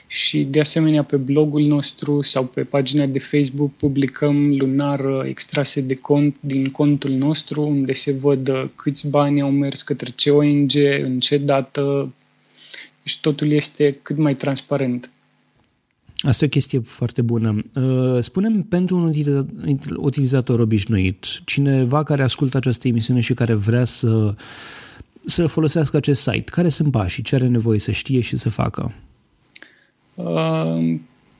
și 0.06 0.44
de 0.44 0.60
asemenea 0.60 1.04
pe 1.04 1.16
blogul 1.16 1.62
nostru 1.62 2.22
sau 2.22 2.44
pe 2.44 2.64
pagina 2.64 3.06
de 3.06 3.18
Facebook 3.18 3.72
publicăm 3.76 4.56
lunar 4.56 5.00
uh, 5.00 5.22
extrase 5.24 5.80
de 5.80 5.94
cont 5.94 6.36
din 6.40 6.68
contul 6.68 7.10
nostru 7.10 7.62
unde 7.62 7.92
se 7.92 8.12
văd 8.12 8.48
uh, 8.48 8.64
câți 8.74 9.08
bani 9.08 9.40
au 9.40 9.50
mers 9.50 9.82
către 9.82 10.10
ce 10.14 10.30
ONG, 10.30 10.72
în 11.02 11.20
ce 11.20 11.38
dată, 11.38 12.12
și 13.04 13.14
deci 13.14 13.20
totul 13.20 13.50
este 13.50 13.98
cât 14.02 14.16
mai 14.16 14.34
transparent. 14.34 15.10
Asta 16.22 16.44
e 16.44 16.46
o 16.46 16.50
chestie 16.50 16.78
foarte 16.78 17.22
bună. 17.22 17.62
Uh, 17.74 18.22
spunem 18.22 18.62
pentru 18.62 18.96
un 18.96 19.12
utilizator 19.96 20.60
obișnuit, 20.60 21.24
cineva 21.44 22.02
care 22.02 22.22
ascultă 22.22 22.56
această 22.56 22.88
emisiune 22.88 23.20
și 23.20 23.34
care 23.34 23.54
vrea 23.54 23.84
să, 23.84 24.34
să 25.24 25.46
folosească 25.46 25.96
acest 25.96 26.22
site, 26.22 26.50
care 26.50 26.68
sunt 26.68 26.90
pașii, 26.90 27.22
ce 27.22 27.34
are 27.34 27.46
nevoie 27.46 27.78
să 27.78 27.90
știe 27.90 28.20
și 28.20 28.36
să 28.36 28.50
facă? 28.50 28.92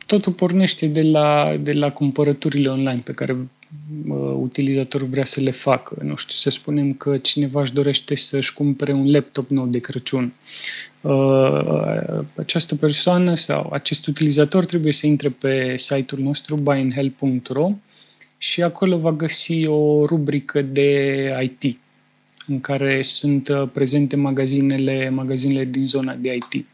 Uh, 0.02 0.06
totul 0.06 0.32
pornește 0.32 0.86
de 0.86 1.02
la, 1.02 1.56
de 1.60 1.72
la 1.72 1.90
cumpărăturile 1.90 2.68
online 2.68 3.00
pe 3.04 3.12
care 3.12 3.32
uh, 3.32 4.34
utilizatorul 4.36 5.06
vrea 5.06 5.24
să 5.24 5.40
le 5.40 5.50
facă. 5.50 5.96
Nu 6.02 6.16
știu, 6.16 6.34
să 6.36 6.50
spunem 6.50 6.92
că 6.92 7.16
cineva 7.16 7.60
își 7.60 7.72
dorește 7.72 8.14
să-și 8.14 8.52
cumpere 8.52 8.92
un 8.92 9.10
laptop 9.10 9.48
nou 9.50 9.66
de 9.66 9.78
Crăciun. 9.78 10.32
Uh, 11.00 12.24
această 12.36 12.74
persoană 12.74 13.34
sau 13.34 13.70
acest 13.72 14.06
utilizator 14.06 14.64
trebuie 14.64 14.92
să 14.92 15.06
intre 15.06 15.28
pe 15.28 15.76
site-ul 15.76 16.22
nostru 16.22 16.56
buyinhelp.ro 16.56 17.70
și 18.38 18.62
acolo 18.62 18.98
va 18.98 19.12
găsi 19.12 19.66
o 19.66 20.06
rubrică 20.06 20.62
de 20.62 21.30
IT 21.42 21.78
în 22.46 22.60
care 22.60 23.02
sunt 23.02 23.48
uh, 23.48 23.68
prezente 23.72 24.16
magazinele, 24.16 25.08
magazinele 25.08 25.64
din 25.64 25.86
zona 25.86 26.14
de 26.14 26.34
IT. 26.34 26.66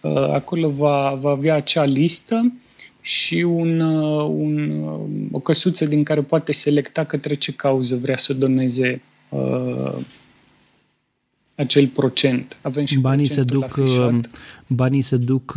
Uh, 0.00 0.28
acolo 0.32 0.70
va, 0.70 1.18
va 1.20 1.30
avea 1.30 1.54
acea 1.54 1.84
listă 1.84 2.52
și 3.00 3.34
un, 3.34 3.80
uh, 3.80 4.24
un, 4.34 4.84
o 5.32 5.38
căsuță 5.38 5.84
din 5.84 6.02
care 6.02 6.20
poate 6.22 6.52
selecta 6.52 7.04
către 7.04 7.34
ce 7.34 7.52
cauză 7.52 7.96
vrea 7.96 8.16
să 8.16 8.32
doneze 8.32 9.02
uh, 9.28 9.96
acel 11.56 11.86
procent. 11.86 12.58
Avem 12.62 12.84
și 12.84 12.98
banii 12.98 13.26
se 13.26 13.42
duc, 13.42 13.62
afișat. 13.62 14.30
banii 14.66 15.00
se 15.00 15.16
duc, 15.16 15.52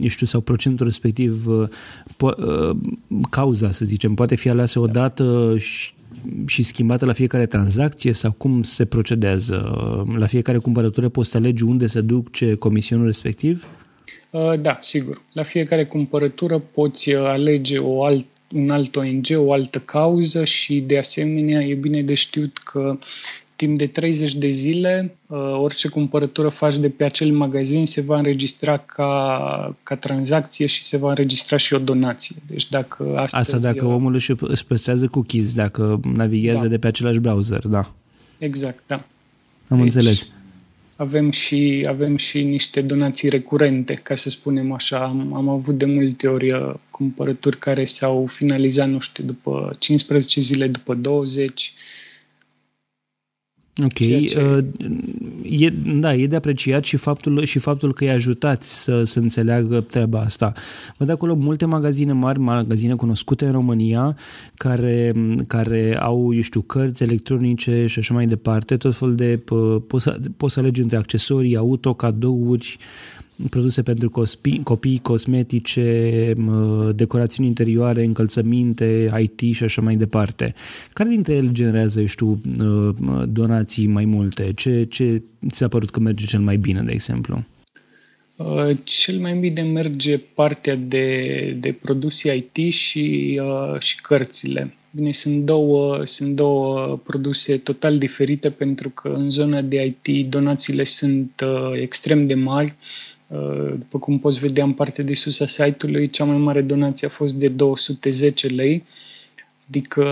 eu 0.00 0.08
știu, 0.08 0.26
sau 0.26 0.40
procentul 0.40 0.86
respectiv, 0.86 1.46
po- 2.06 2.36
cauza, 3.30 3.70
să 3.70 3.84
zicem, 3.84 4.14
poate 4.14 4.34
fi 4.34 4.48
aleasă 4.48 4.78
o 4.78 4.86
dată 4.86 5.56
și 5.58 5.92
și 6.46 6.62
schimbată 6.62 7.04
la 7.04 7.12
fiecare 7.12 7.46
tranzacție 7.46 8.12
sau 8.12 8.32
cum 8.32 8.62
se 8.62 8.84
procedează? 8.84 9.56
La 10.18 10.26
fiecare 10.26 10.58
cumpărătură 10.58 11.08
poți 11.08 11.36
alege 11.36 11.64
unde 11.64 11.86
se 11.86 12.00
duce 12.00 12.54
comisionul 12.54 13.06
respectiv? 13.06 13.64
Uh, 14.30 14.60
da, 14.60 14.78
sigur. 14.80 15.22
La 15.32 15.42
fiecare 15.42 15.84
cumpărătură 15.86 16.58
poți 16.58 17.12
uh, 17.12 17.24
alege 17.24 17.78
o 17.78 18.04
alt, 18.04 18.26
un 18.54 18.70
alt 18.70 18.96
ONG, 18.96 19.26
o 19.34 19.52
altă 19.52 19.78
cauză 19.78 20.44
și 20.44 20.80
de 20.80 20.98
asemenea 20.98 21.60
e 21.60 21.74
bine 21.74 22.02
de 22.02 22.14
știut 22.14 22.58
că 22.58 22.98
timp 23.56 23.78
de 23.78 23.86
30 23.86 24.34
de 24.34 24.48
zile, 24.48 25.16
uh, 25.26 25.38
orice 25.38 25.88
cumpărătură 25.88 26.48
faci 26.48 26.76
de 26.76 26.88
pe 26.88 27.04
acel 27.04 27.32
magazin 27.32 27.86
se 27.86 28.00
va 28.00 28.16
înregistra 28.16 28.78
ca, 28.78 29.76
ca 29.82 29.94
tranzacție 29.96 30.66
și 30.66 30.82
se 30.82 30.96
va 30.96 31.08
înregistra 31.08 31.56
și 31.56 31.74
o 31.74 31.78
donație. 31.78 32.36
Deci 32.46 32.68
dacă 32.68 33.12
astăzi... 33.16 33.54
Asta 33.54 33.72
dacă 33.72 33.86
omul 33.86 34.14
își, 34.14 34.32
își 34.40 34.64
păstrează 34.64 35.06
cookies, 35.06 35.54
dacă 35.54 36.00
navighează 36.14 36.62
da. 36.62 36.68
de 36.68 36.78
pe 36.78 36.86
același 36.86 37.18
browser, 37.18 37.66
da. 37.66 37.92
Exact, 38.38 38.82
da. 38.86 39.04
Am 39.68 39.76
deci, 39.76 39.80
înțeles. 39.80 40.26
Avem 40.96 41.30
și, 41.30 41.86
avem 41.88 42.16
și 42.16 42.42
niște 42.42 42.80
donații 42.80 43.28
recurente, 43.28 43.94
ca 43.94 44.14
să 44.14 44.30
spunem 44.30 44.72
așa. 44.72 44.98
Am, 44.98 45.34
am 45.34 45.48
avut 45.48 45.78
de 45.78 45.84
multe 45.84 46.28
ori 46.28 46.52
uh, 46.52 46.74
cumpărături 46.90 47.58
care 47.58 47.84
s-au 47.84 48.26
finalizat, 48.26 48.88
nu 48.88 48.98
știu, 48.98 49.24
după 49.24 49.76
15 49.78 50.40
zile, 50.40 50.68
după 50.68 50.94
20 50.94 51.72
Ok, 53.82 54.26
ce... 54.26 54.40
Uh, 54.40 54.64
e, 55.42 55.70
da, 55.70 56.14
e 56.14 56.26
de 56.26 56.36
apreciat 56.36 56.84
și 56.84 56.96
faptul, 56.96 57.44
și 57.44 57.58
faptul 57.58 57.92
că 57.92 58.04
îi 58.04 58.10
ajutați 58.10 58.82
să, 58.82 59.04
să 59.04 59.18
înțeleagă 59.18 59.80
treaba 59.80 60.20
asta. 60.20 60.52
Văd 60.96 61.08
acolo 61.08 61.34
multe 61.34 61.64
magazine 61.64 62.12
mari, 62.12 62.38
magazine 62.38 62.94
cunoscute 62.94 63.44
în 63.44 63.52
România, 63.52 64.16
care, 64.54 65.12
care 65.46 65.98
au, 66.00 66.34
eu 66.34 66.40
știu, 66.40 66.60
cărți 66.60 67.02
electronice 67.02 67.86
și 67.86 67.98
așa 67.98 68.14
mai 68.14 68.26
departe, 68.26 68.76
tot 68.76 68.94
fel 68.94 69.14
de, 69.14 69.42
poți 69.86 70.04
să, 70.04 70.18
poți 70.36 70.54
să 70.54 70.60
alegi 70.60 70.80
între 70.80 70.96
accesorii, 70.96 71.56
auto, 71.56 71.94
cadouri, 71.94 72.78
produse 73.50 73.82
pentru 73.82 74.10
copii, 74.10 74.60
copii, 74.62 75.00
cosmetice, 75.02 76.32
decorațiuni 76.94 77.48
interioare, 77.48 78.04
încălțăminte, 78.04 79.12
IT 79.20 79.54
și 79.54 79.64
așa 79.64 79.82
mai 79.82 79.96
departe. 79.96 80.54
Care 80.92 81.08
dintre 81.08 81.34
ele 81.34 81.52
generează, 81.52 82.00
eu 82.00 82.06
știu, 82.06 82.40
donații 83.28 83.86
mai 83.86 84.04
multe? 84.04 84.52
Ce, 84.56 84.84
ce 84.84 85.22
ți-a 85.50 85.68
părut 85.68 85.90
că 85.90 86.00
merge 86.00 86.24
cel 86.24 86.40
mai 86.40 86.56
bine, 86.56 86.82
de 86.82 86.92
exemplu? 86.92 87.44
Uh, 88.36 88.76
cel 88.84 89.18
mai 89.18 89.34
bine 89.34 89.62
merge 89.62 90.18
partea 90.18 90.76
de, 90.76 91.56
de 91.60 91.72
produse 91.72 92.36
IT 92.36 92.72
și, 92.72 93.40
uh, 93.42 93.80
și 93.80 94.00
cărțile. 94.00 94.74
Bine, 94.90 95.12
sunt 95.12 95.44
două, 95.44 96.00
sunt 96.04 96.36
două 96.36 97.00
produse 97.04 97.56
total 97.56 97.98
diferite 97.98 98.50
pentru 98.50 98.88
că 98.88 99.08
în 99.08 99.30
zona 99.30 99.60
de 99.60 99.94
IT 100.02 100.30
donațiile 100.30 100.84
sunt 100.84 101.44
uh, 101.44 101.80
extrem 101.80 102.20
de 102.20 102.34
mari. 102.34 102.66
Uh, 102.66 102.74
Uh, 102.76 103.13
după 103.78 103.98
cum 103.98 104.18
poți 104.18 104.40
vedea 104.40 104.64
în 104.64 104.72
partea 104.72 105.04
de 105.04 105.14
sus 105.14 105.40
a 105.40 105.46
site-ului, 105.46 106.10
cea 106.10 106.24
mai 106.24 106.36
mare 106.36 106.60
donație 106.60 107.06
a 107.06 107.10
fost 107.10 107.34
de 107.34 107.48
210 107.48 108.46
lei, 108.46 108.84
adică 109.68 110.04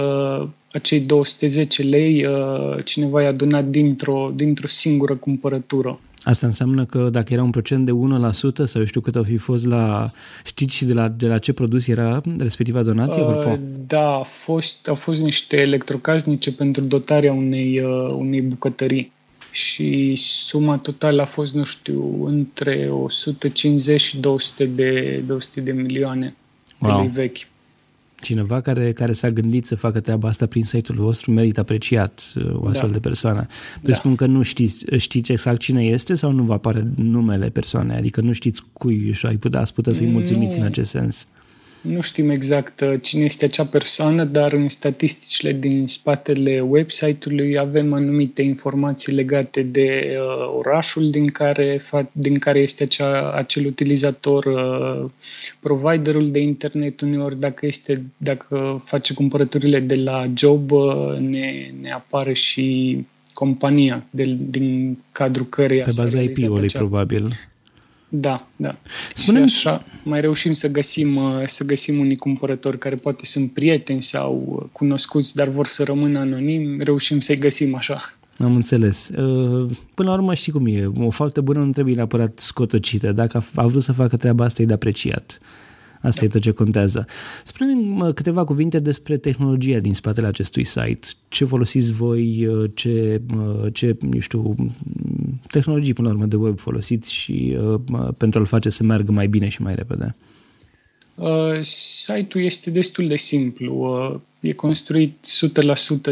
acei 0.72 1.00
210 1.00 1.82
lei 1.82 2.26
uh, 2.26 2.84
cineva 2.84 3.22
i-a 3.22 3.32
donat 3.32 3.64
dintr-o, 3.64 4.32
dintr-o 4.34 4.66
singură 4.66 5.14
cumpărătură. 5.14 6.00
Asta 6.24 6.46
înseamnă 6.46 6.84
că 6.84 7.08
dacă 7.10 7.32
era 7.32 7.42
un 7.42 7.50
procent 7.50 7.86
de 7.86 7.92
1% 8.62 8.64
sau 8.64 8.84
știu 8.84 9.00
cât 9.00 9.16
au 9.16 9.22
fi 9.22 9.36
fost 9.36 9.66
la... 9.66 10.04
Știți 10.44 10.74
și 10.76 10.84
de 10.84 10.92
la, 10.92 11.08
de 11.08 11.26
la 11.26 11.38
ce 11.38 11.52
produs 11.52 11.86
era 11.86 12.20
respectiva 12.38 12.82
donație? 12.82 13.22
Uh, 13.22 13.58
da, 13.86 14.08
a 14.14 14.22
fost, 14.22 14.88
au 14.88 14.94
fost 14.94 15.22
niște 15.22 15.60
electrocasnice 15.60 16.52
pentru 16.52 16.82
dotarea 16.82 17.32
unei, 17.32 17.80
uh, 17.84 18.06
unei 18.10 18.40
bucătării 18.40 19.12
și 19.52 20.14
suma 20.16 20.78
totală 20.78 21.22
a 21.22 21.24
fost, 21.24 21.54
nu 21.54 21.64
știu, 21.64 22.24
între 22.26 22.88
150 22.90 24.00
și 24.00 24.18
200 24.18 24.64
de, 24.64 25.22
200 25.26 25.60
de 25.60 25.72
milioane 25.72 26.34
wow. 26.78 26.90
de 26.90 27.00
lei 27.00 27.08
vechi. 27.08 27.36
Cineva 28.20 28.60
care, 28.60 28.92
care 28.92 29.12
s-a 29.12 29.30
gândit 29.30 29.66
să 29.66 29.76
facă 29.76 30.00
treaba 30.00 30.28
asta 30.28 30.46
prin 30.46 30.64
site-ul 30.64 30.98
vostru 30.98 31.30
merită 31.30 31.60
apreciat 31.60 32.32
uh, 32.36 32.54
o 32.54 32.64
astfel 32.66 32.88
da. 32.88 32.92
de 32.92 33.00
persoană. 33.00 33.46
Te 33.82 33.90
da. 33.90 33.94
spun 33.94 34.14
că 34.14 34.26
nu 34.26 34.42
știți, 34.42 34.84
știți 34.96 35.32
exact 35.32 35.60
cine 35.60 35.84
este 35.84 36.14
sau 36.14 36.30
nu 36.30 36.42
vă 36.42 36.52
apare 36.52 36.86
numele 36.96 37.48
persoanei? 37.48 37.96
Adică 37.96 38.20
nu 38.20 38.32
știți 38.32 38.62
cui 38.72 39.12
și 39.12 39.26
ai 39.26 39.36
putea, 39.36 39.60
ați 39.60 39.74
putea 39.74 39.92
să-i 39.92 40.06
mulțumiți 40.06 40.56
nu. 40.56 40.62
în 40.62 40.70
acest 40.70 40.90
sens. 40.90 41.26
Nu 41.82 42.00
știm 42.00 42.30
exact 42.30 42.80
uh, 42.80 42.94
cine 43.00 43.24
este 43.24 43.44
acea 43.44 43.64
persoană, 43.64 44.24
dar 44.24 44.52
în 44.52 44.68
statisticile 44.68 45.52
din 45.52 45.86
spatele 45.86 46.60
website-ului 46.60 47.58
avem 47.58 47.92
anumite 47.92 48.42
informații 48.42 49.12
legate 49.12 49.62
de 49.62 50.16
uh, 50.16 50.54
orașul 50.56 51.10
din 51.10 51.26
care, 51.26 51.80
din 52.12 52.34
care 52.34 52.58
este 52.58 52.82
acea, 52.82 53.32
acel 53.32 53.66
utilizator, 53.66 54.44
uh, 54.44 55.10
providerul 55.60 56.30
de 56.30 56.40
internet, 56.40 57.00
uneori 57.00 57.40
dacă, 57.40 57.66
este, 57.66 58.02
dacă 58.16 58.80
face 58.84 59.14
cumpărăturile 59.14 59.80
de 59.80 59.94
la 59.94 60.30
job, 60.36 60.70
uh, 60.70 61.16
ne, 61.18 61.72
ne 61.80 61.90
apare 61.90 62.32
și 62.32 62.98
compania 63.32 64.04
de, 64.10 64.36
din 64.50 64.98
cadrul 65.12 65.46
căreia 65.46 65.84
Pe 65.84 65.92
baza 65.96 66.20
IP-ului, 66.20 66.64
acea... 66.64 66.78
probabil. 66.78 67.32
Da, 68.14 68.46
da. 68.56 68.76
Spune-mi... 69.14 69.48
Și 69.48 69.68
așa 69.68 69.84
mai 70.02 70.20
reușim 70.20 70.52
să 70.52 70.70
găsim, 70.70 71.16
uh, 71.16 71.42
să 71.44 71.64
găsim 71.64 71.98
unii 71.98 72.16
cumpărători 72.16 72.78
care 72.78 72.96
poate 72.96 73.26
sunt 73.26 73.52
prieteni 73.52 74.02
sau 74.02 74.44
uh, 74.46 74.68
cunoscuți, 74.72 75.34
dar 75.34 75.48
vor 75.48 75.66
să 75.66 75.84
rămână 75.84 76.18
anonimi, 76.18 76.84
reușim 76.84 77.20
să-i 77.20 77.38
găsim 77.38 77.74
așa. 77.74 78.00
Am 78.38 78.54
înțeles. 78.54 79.08
Uh, 79.08 79.70
până 79.94 80.08
la 80.08 80.14
urmă 80.14 80.34
știi 80.34 80.52
cum 80.52 80.66
e. 80.66 80.90
O 80.98 81.10
faptă 81.10 81.40
bună 81.40 81.58
nu 81.58 81.70
trebuie 81.70 81.94
neapărat 81.94 82.38
scotocită. 82.38 83.12
Dacă 83.12 83.44
a 83.54 83.66
vrut 83.66 83.82
să 83.82 83.92
facă 83.92 84.16
treaba 84.16 84.44
asta, 84.44 84.62
e 84.62 84.66
de 84.66 84.72
apreciat. 84.72 85.38
Asta 86.02 86.20
da. 86.20 86.26
e 86.26 86.28
tot 86.28 86.40
ce 86.40 86.50
contează. 86.50 87.06
Spune-mi 87.44 88.14
câteva 88.14 88.44
cuvinte 88.44 88.78
despre 88.78 89.16
tehnologia 89.16 89.78
din 89.78 89.94
spatele 89.94 90.26
acestui 90.26 90.64
site. 90.64 91.06
Ce 91.28 91.44
folosiți 91.44 91.92
voi, 91.92 92.48
ce, 92.74 93.20
ce 93.72 93.96
eu 94.12 94.20
știu, 94.20 94.54
tehnologii 95.50 95.92
până 95.92 96.08
la 96.08 96.14
urmă 96.14 96.26
de 96.26 96.36
web 96.36 96.58
folosiți 96.58 97.12
și 97.12 97.56
uh, 97.60 98.08
pentru 98.16 98.40
a-l 98.40 98.46
face 98.46 98.68
să 98.68 98.82
meargă 98.84 99.12
mai 99.12 99.26
bine 99.26 99.48
și 99.48 99.62
mai 99.62 99.74
repede? 99.74 100.14
Uh, 101.14 101.60
site-ul 101.60 102.44
este 102.44 102.70
destul 102.70 103.08
de 103.08 103.16
simplu. 103.16 103.74
Uh, 103.74 104.20
e 104.40 104.52
construit 104.52 105.26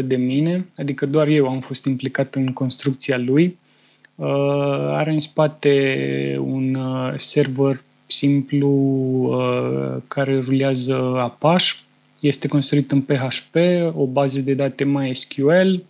100% 0.01 0.05
de 0.05 0.15
mine, 0.15 0.67
adică 0.77 1.05
doar 1.05 1.27
eu 1.27 1.47
am 1.47 1.59
fost 1.59 1.85
implicat 1.85 2.35
în 2.35 2.53
construcția 2.53 3.17
lui. 3.17 3.57
Uh, 4.15 4.27
are 4.91 5.11
în 5.11 5.19
spate 5.19 6.37
un 6.39 6.73
uh, 6.75 7.13
server 7.15 7.83
simplu 8.11 8.67
uh, 8.67 10.01
care 10.07 10.39
rulează 10.39 10.95
Apache, 11.17 11.73
este 12.19 12.47
construit 12.47 12.91
în 12.91 13.01
PHP, 13.01 13.55
o 13.93 14.05
bază 14.05 14.41
de 14.41 14.53
date 14.53 14.83
MySQL 14.83 15.83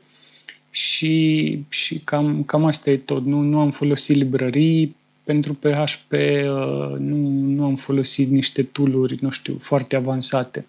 și, 0.70 1.60
și 1.70 2.00
cam, 2.04 2.44
cam 2.44 2.66
asta 2.66 2.90
e 2.90 2.98
tot. 2.98 3.26
Nu, 3.26 3.40
nu 3.40 3.60
am 3.60 3.70
folosit 3.70 4.16
librării, 4.16 4.96
pentru 5.24 5.54
PHP 5.54 6.12
uh, 6.12 6.98
nu, 6.98 7.18
nu 7.28 7.66
am 7.66 7.76
folosit 7.76 8.30
niște 8.30 8.64
tooluri, 8.64 9.18
nu 9.22 9.30
știu, 9.30 9.58
foarte 9.58 9.96
avansate. 9.96 10.66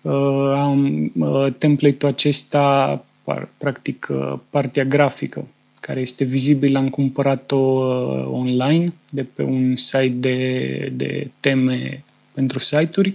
Uh, 0.00 0.52
am 0.54 1.12
uh, 1.18 1.54
template-ul 1.58 2.12
acesta, 2.12 3.04
practic 3.58 4.08
partea 4.50 4.84
grafică, 4.84 5.46
care 5.86 6.00
este 6.00 6.24
vizibilă, 6.24 6.78
am 6.78 6.88
cumpărat-o 6.88 7.60
online 8.30 8.92
de 9.10 9.22
pe 9.34 9.42
un 9.42 9.76
site 9.76 10.14
de, 10.16 10.92
de 10.96 11.30
teme 11.40 12.04
pentru 12.32 12.58
site-uri. 12.58 13.14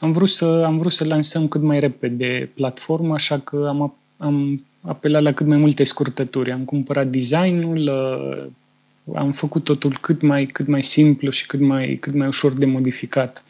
Am 0.00 0.12
vrut 0.12 0.28
să, 0.28 0.62
am 0.66 0.78
vrut 0.78 0.92
să 0.92 1.04
lansăm 1.04 1.48
cât 1.48 1.62
mai 1.62 1.80
repede 1.80 2.50
platforma, 2.54 3.14
așa 3.14 3.38
că 3.38 3.66
am, 3.68 3.94
am 4.16 4.64
apelat 4.80 5.22
la 5.22 5.32
cât 5.32 5.46
mai 5.46 5.56
multe 5.56 5.84
scurtături. 5.84 6.52
Am 6.52 6.64
cumpărat 6.64 7.06
designul, 7.06 7.90
am 9.14 9.30
făcut 9.30 9.64
totul 9.64 9.98
cât 10.00 10.20
mai, 10.20 10.46
cât 10.46 10.66
mai 10.66 10.82
simplu 10.82 11.30
și 11.30 11.46
cât 11.46 11.60
mai, 11.60 11.96
cât 12.00 12.14
mai 12.14 12.26
ușor 12.26 12.52
de 12.52 12.66
modificat. 12.66 13.44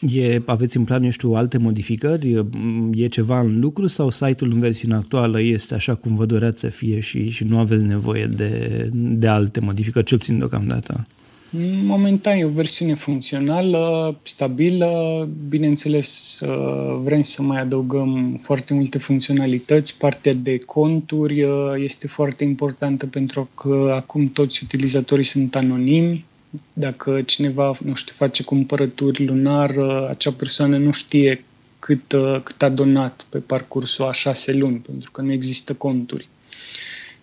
E, 0.00 0.42
aveți 0.44 0.76
în 0.76 0.84
plan, 0.84 1.02
eu 1.02 1.10
știu, 1.10 1.32
alte 1.32 1.58
modificări? 1.58 2.44
E 2.92 3.06
ceva 3.06 3.40
în 3.40 3.60
lucru 3.60 3.86
sau 3.86 4.10
site-ul 4.10 4.52
în 4.52 4.60
versiunea 4.60 4.96
actuală 4.96 5.40
este 5.40 5.74
așa 5.74 5.94
cum 5.94 6.14
vă 6.14 6.26
doreați 6.26 6.60
să 6.60 6.68
fie 6.68 7.00
și, 7.00 7.30
și 7.30 7.44
nu 7.44 7.58
aveți 7.58 7.84
nevoie 7.84 8.26
de, 8.26 8.88
de 8.92 9.28
alte 9.28 9.60
modificări, 9.60 10.06
cel 10.06 10.18
puțin 10.18 10.38
deocamdată? 10.38 11.06
Momentan 11.84 12.38
e 12.38 12.44
o 12.44 12.48
versiune 12.48 12.94
funcțională, 12.94 14.16
stabilă. 14.22 15.28
Bineînțeles, 15.48 16.40
vrem 17.02 17.22
să 17.22 17.42
mai 17.42 17.60
adăugăm 17.60 18.36
foarte 18.42 18.74
multe 18.74 18.98
funcționalități. 18.98 19.98
Partea 19.98 20.32
de 20.32 20.58
conturi 20.58 21.42
uh, 21.42 21.50
este 21.76 22.06
foarte 22.06 22.44
importantă 22.44 23.06
pentru 23.06 23.48
că 23.54 23.92
acum 23.94 24.28
toți 24.28 24.60
utilizatorii 24.64 25.24
sunt 25.24 25.56
anonimi. 25.56 26.24
Dacă 26.72 27.22
cineva, 27.22 27.72
nu 27.84 27.94
știu, 27.94 28.14
face 28.14 28.42
cumpărături 28.42 29.24
lunar, 29.24 29.76
uh, 29.76 30.08
acea 30.08 30.32
persoană 30.32 30.78
nu 30.78 30.90
știe 30.92 31.44
cât, 31.78 32.12
uh, 32.12 32.40
cât 32.42 32.62
a 32.62 32.68
donat 32.68 33.26
pe 33.28 33.38
parcursul 33.38 34.04
a 34.04 34.12
șase 34.12 34.52
luni, 34.52 34.76
pentru 34.76 35.10
că 35.10 35.20
nu 35.20 35.32
există 35.32 35.74
conturi 35.74 36.28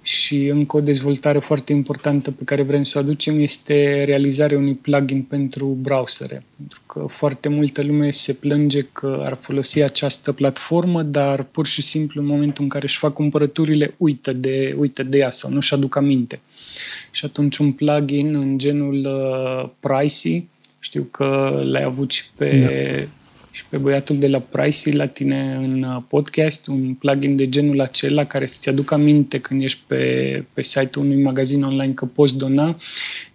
și 0.05 0.45
încă 0.45 0.77
o 0.77 0.81
dezvoltare 0.81 1.39
foarte 1.39 1.71
importantă 1.71 2.31
pe 2.31 2.43
care 2.43 2.61
vrem 2.61 2.83
să 2.83 2.97
o 2.97 3.01
aducem 3.01 3.39
este 3.39 4.03
realizarea 4.03 4.57
unui 4.57 4.73
plugin 4.73 5.21
pentru 5.21 5.65
browsere. 5.65 6.43
Pentru 6.55 6.81
că 6.85 7.05
foarte 7.07 7.49
multă 7.49 7.81
lume 7.81 8.09
se 8.09 8.33
plânge 8.33 8.81
că 8.81 9.23
ar 9.25 9.33
folosi 9.33 9.81
această 9.81 10.31
platformă, 10.31 11.03
dar 11.03 11.43
pur 11.43 11.67
și 11.67 11.81
simplu 11.81 12.21
în 12.21 12.27
momentul 12.27 12.63
în 12.63 12.69
care 12.69 12.83
își 12.83 12.97
fac 12.97 13.13
cumpărăturile 13.13 13.93
uită 13.97 14.33
de, 14.33 14.75
uită 14.77 15.03
de 15.03 15.17
ea 15.17 15.29
sau 15.29 15.51
nu 15.51 15.59
și 15.59 15.73
aduc 15.73 15.95
aminte. 15.95 16.39
Și 17.11 17.25
atunci 17.25 17.57
un 17.57 17.71
plugin 17.71 18.35
în 18.35 18.57
genul 18.57 19.05
uh, 19.05 19.69
Pricey, 19.79 20.47
știu 20.79 21.03
că 21.03 21.59
l-ai 21.63 21.83
avut 21.83 22.11
și 22.11 22.23
pe 22.35 22.59
da 22.59 23.07
și 23.53 23.65
pe 23.69 23.77
băiatul 23.77 24.17
de 24.17 24.27
la 24.27 24.39
Pricey 24.39 24.93
la 24.93 25.07
tine 25.07 25.55
în 25.55 25.83
uh, 25.83 26.03
podcast, 26.07 26.67
un 26.67 26.93
plugin 26.93 27.35
de 27.35 27.49
genul 27.49 27.81
acela 27.81 28.25
care 28.25 28.45
să-ți 28.45 28.69
aducă 28.69 28.93
aminte 28.93 29.39
când 29.39 29.61
ești 29.61 29.81
pe, 29.87 30.45
pe 30.53 30.61
site-ul 30.61 31.05
unui 31.05 31.21
magazin 31.21 31.63
online 31.63 31.93
că 31.93 32.05
poți 32.05 32.37
dona, 32.37 32.77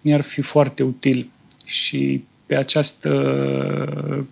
mi-ar 0.01 0.21
fi 0.21 0.41
foarte 0.41 0.83
util. 0.83 1.31
Și 1.65 2.25
pe 2.47 2.57
această, 2.57 3.11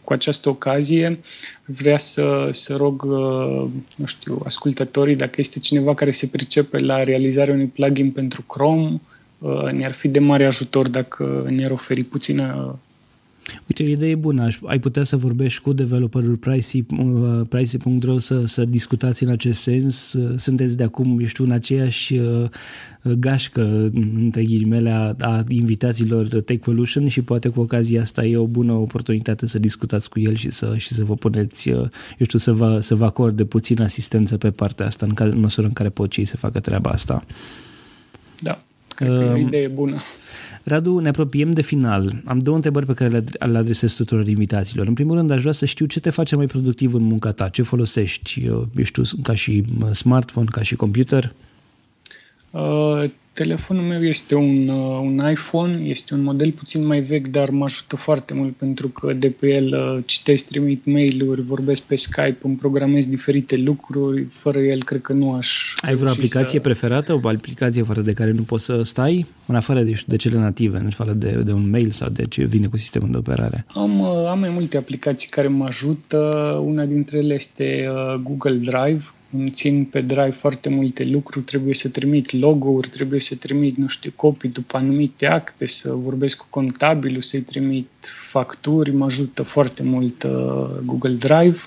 cu 0.04 0.12
această 0.12 0.48
ocazie 0.48 1.20
vrea 1.66 1.96
să, 1.96 2.48
să 2.50 2.76
rog, 2.76 3.02
uh, 3.02 3.66
nu 3.96 4.06
știu, 4.06 4.40
ascultătorii, 4.44 5.16
dacă 5.16 5.34
este 5.36 5.58
cineva 5.58 5.94
care 5.94 6.10
se 6.10 6.26
pricepe 6.26 6.78
la 6.78 7.02
realizarea 7.02 7.54
unui 7.54 7.66
plugin 7.66 8.10
pentru 8.10 8.42
Chrome, 8.42 9.00
uh, 9.38 9.70
ne-ar 9.72 9.92
fi 9.92 10.08
de 10.08 10.18
mare 10.18 10.46
ajutor 10.46 10.88
dacă 10.88 11.46
ne-ar 11.48 11.70
oferi 11.70 12.04
puțină 12.04 12.78
Uite, 13.66 13.82
o 13.82 13.86
idee 13.86 14.14
bună. 14.14 14.48
Ai 14.64 14.78
putea 14.78 15.02
să 15.02 15.16
vorbești 15.16 15.62
cu 15.62 15.72
developerul 15.72 16.36
Pricey.ro 16.36 17.44
Pricey 17.44 17.80
să, 18.18 18.46
să 18.46 18.64
discutați 18.64 19.22
în 19.22 19.28
acest 19.28 19.60
sens. 19.60 20.14
Sunteți 20.36 20.76
de 20.76 20.82
acum, 20.82 21.18
ești 21.20 21.40
în 21.40 21.50
aceeași 21.50 22.14
uh, 22.14 22.48
gașcă, 23.18 23.90
între 24.14 24.42
ghilimele, 24.42 24.90
a, 24.90 25.14
a 25.18 25.44
invitațiilor 25.48 26.26
Techvolution 26.26 27.08
și 27.08 27.22
poate 27.22 27.48
cu 27.48 27.60
ocazia 27.60 28.00
asta 28.00 28.24
e 28.24 28.36
o 28.36 28.46
bună 28.46 28.72
oportunitate 28.72 29.46
să 29.46 29.58
discutați 29.58 30.08
cu 30.08 30.20
el 30.20 30.34
și 30.34 30.50
să, 30.50 30.74
și 30.76 30.88
să 30.88 31.04
vă 31.04 31.14
puneți, 31.14 31.68
uh, 31.68 31.80
eu 32.18 32.24
știu, 32.24 32.38
să 32.38 32.52
vă, 32.52 32.80
să 32.80 32.94
vă 32.94 33.04
acorde 33.04 33.44
puțin 33.44 33.82
asistență 33.82 34.36
pe 34.36 34.50
partea 34.50 34.86
asta, 34.86 35.06
în, 35.06 35.14
care, 35.14 35.30
în 35.30 35.38
măsură 35.38 35.66
în 35.66 35.72
care 35.72 35.88
pot 35.88 36.10
cei 36.10 36.24
să 36.24 36.36
facă 36.36 36.60
treaba 36.60 36.90
asta. 36.90 37.24
Da, 38.40 38.60
cred 38.96 39.08
că 39.08 39.24
e 39.24 39.32
o 39.32 39.34
um, 39.34 39.46
idee 39.46 39.68
bună. 39.68 40.00
Radu, 40.62 40.98
ne 40.98 41.08
apropiem 41.08 41.50
de 41.50 41.62
final. 41.62 42.22
Am 42.24 42.38
două 42.38 42.56
întrebări 42.56 42.86
pe 42.86 42.92
care 42.92 43.24
le 43.38 43.58
adresez 43.58 43.92
tuturor 43.92 44.28
invitațiilor. 44.28 44.86
În 44.86 44.94
primul 44.94 45.16
rând, 45.16 45.30
aș 45.30 45.40
vrea 45.40 45.52
să 45.52 45.64
știu 45.64 45.86
ce 45.86 46.00
te 46.00 46.10
face 46.10 46.36
mai 46.36 46.46
productiv 46.46 46.94
în 46.94 47.02
munca 47.02 47.30
ta, 47.30 47.48
ce 47.48 47.62
folosești, 47.62 48.42
eu, 48.44 48.68
eu 48.76 48.84
știu, 48.84 49.02
ca 49.22 49.34
și 49.34 49.64
smartphone, 49.92 50.46
ca 50.50 50.62
și 50.62 50.76
computer? 50.76 51.34
Uh, 52.56 53.10
Telefonul 53.36 53.82
meu 53.82 54.04
este 54.04 54.34
un, 54.34 54.68
uh, 54.68 55.00
un 55.02 55.30
iPhone, 55.30 55.82
este 55.84 56.14
un 56.14 56.22
model 56.22 56.52
puțin 56.52 56.86
mai 56.86 57.00
vechi, 57.00 57.28
dar 57.28 57.50
mă 57.50 57.64
ajută 57.64 57.96
foarte 57.96 58.34
mult 58.34 58.56
pentru 58.56 58.88
că 58.88 59.12
de 59.12 59.30
pe 59.30 59.46
el 59.46 59.74
uh, 59.74 60.02
citesc, 60.06 60.46
trimit 60.46 60.84
mail-uri, 60.84 61.42
vorbesc 61.42 61.82
pe 61.82 61.96
Skype, 61.96 62.36
îmi 62.42 62.56
programez 62.56 63.06
diferite 63.06 63.56
lucruri, 63.56 64.24
fără 64.24 64.58
el 64.58 64.84
cred 64.84 65.00
că 65.00 65.12
nu 65.12 65.32
aș... 65.32 65.74
Ai 65.80 65.94
vreo 65.94 66.10
aplicație 66.10 66.58
să... 66.58 66.60
preferată, 66.60 67.20
o 67.22 67.28
aplicație 67.28 67.82
fără 67.82 68.00
de 68.00 68.12
care 68.12 68.30
nu 68.30 68.42
poți 68.42 68.64
să 68.64 68.82
stai, 68.82 69.26
în 69.46 69.54
afară 69.54 69.82
de, 69.82 70.02
de 70.06 70.16
cele 70.16 70.38
native, 70.38 70.78
în 70.78 70.86
afară 70.86 71.12
de, 71.12 71.30
de 71.44 71.52
un 71.52 71.70
mail 71.70 71.90
sau 71.90 72.08
de 72.08 72.26
ce 72.26 72.44
vine 72.44 72.66
cu 72.66 72.76
sistemul 72.76 73.10
de 73.10 73.16
operare? 73.16 73.66
Am, 73.68 74.00
uh, 74.00 74.26
am 74.28 74.38
mai 74.38 74.50
multe 74.50 74.76
aplicații 74.76 75.28
care 75.28 75.48
mă 75.48 75.64
ajută, 75.64 76.16
una 76.64 76.84
dintre 76.84 77.18
ele 77.18 77.34
este 77.34 77.88
Google 78.22 78.56
Drive, 78.56 79.04
îmi 79.32 79.50
țin 79.50 79.84
pe 79.84 80.00
drive 80.00 80.30
foarte 80.30 80.68
multe 80.68 81.04
lucruri, 81.04 81.44
trebuie 81.44 81.74
să 81.74 81.88
trimit 81.88 82.32
logo-uri, 82.32 82.88
trebuie 82.88 83.20
să 83.20 83.34
trimit, 83.34 83.76
nu 83.76 83.86
știu, 83.86 84.12
copii 84.16 84.48
după 84.48 84.76
anumite 84.76 85.26
acte, 85.26 85.66
să 85.66 85.92
vorbesc 85.92 86.36
cu 86.36 86.46
contabilul, 86.50 87.20
să-i 87.20 87.40
trimit 87.40 87.88
facturi, 88.30 88.90
mă 88.90 89.04
ajută 89.04 89.42
foarte 89.42 89.82
mult 89.82 90.22
uh, 90.22 90.66
Google 90.84 91.14
Drive. 91.14 91.58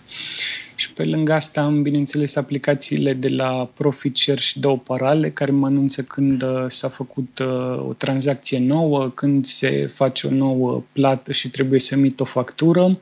Și 0.76 0.94
pe 0.94 1.04
lângă 1.04 1.34
asta 1.34 1.62
am, 1.62 1.82
bineînțeles, 1.82 2.36
aplicațiile 2.36 3.14
de 3.14 3.28
la 3.28 3.70
Profit 3.74 4.18
Share 4.18 4.40
și 4.40 4.60
două 4.60 4.78
parale 4.78 5.32
care 5.32 5.52
mă 5.52 5.66
anunță 5.66 6.02
când 6.04 6.44
uh, 6.44 6.66
s-a 6.68 6.88
făcut 6.88 7.40
uh, 7.40 7.88
o 7.88 7.94
tranzacție 7.98 8.60
nouă, 8.60 9.12
când 9.16 9.46
se 9.46 9.86
face 9.88 10.28
o 10.28 10.32
nouă 10.32 10.84
plată 10.92 11.32
și 11.32 11.50
trebuie 11.50 11.80
să 11.80 11.96
emit 11.96 12.20
o 12.20 12.24
factură 12.24 13.00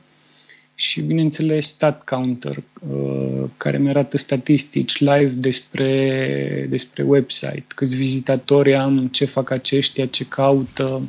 și, 0.80 1.00
bineînțeles, 1.00 1.66
Stat 1.66 2.04
Counter, 2.04 2.62
uh, 2.88 3.44
care 3.56 3.78
mi 3.78 3.88
arată 3.88 4.16
statistici 4.16 4.98
live 4.98 5.32
despre, 5.36 6.66
despre 6.68 7.02
website, 7.02 7.64
câți 7.74 7.96
vizitatori 7.96 8.76
am, 8.76 9.08
ce 9.08 9.24
fac 9.24 9.50
aceștia, 9.50 10.06
ce 10.06 10.24
caută 10.24 11.02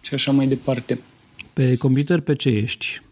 și 0.00 0.14
așa 0.14 0.32
mai 0.32 0.46
departe. 0.46 0.98
Pe 1.52 1.76
computer 1.76 2.20
pe 2.20 2.34
ce 2.34 2.48
ești? 2.48 3.02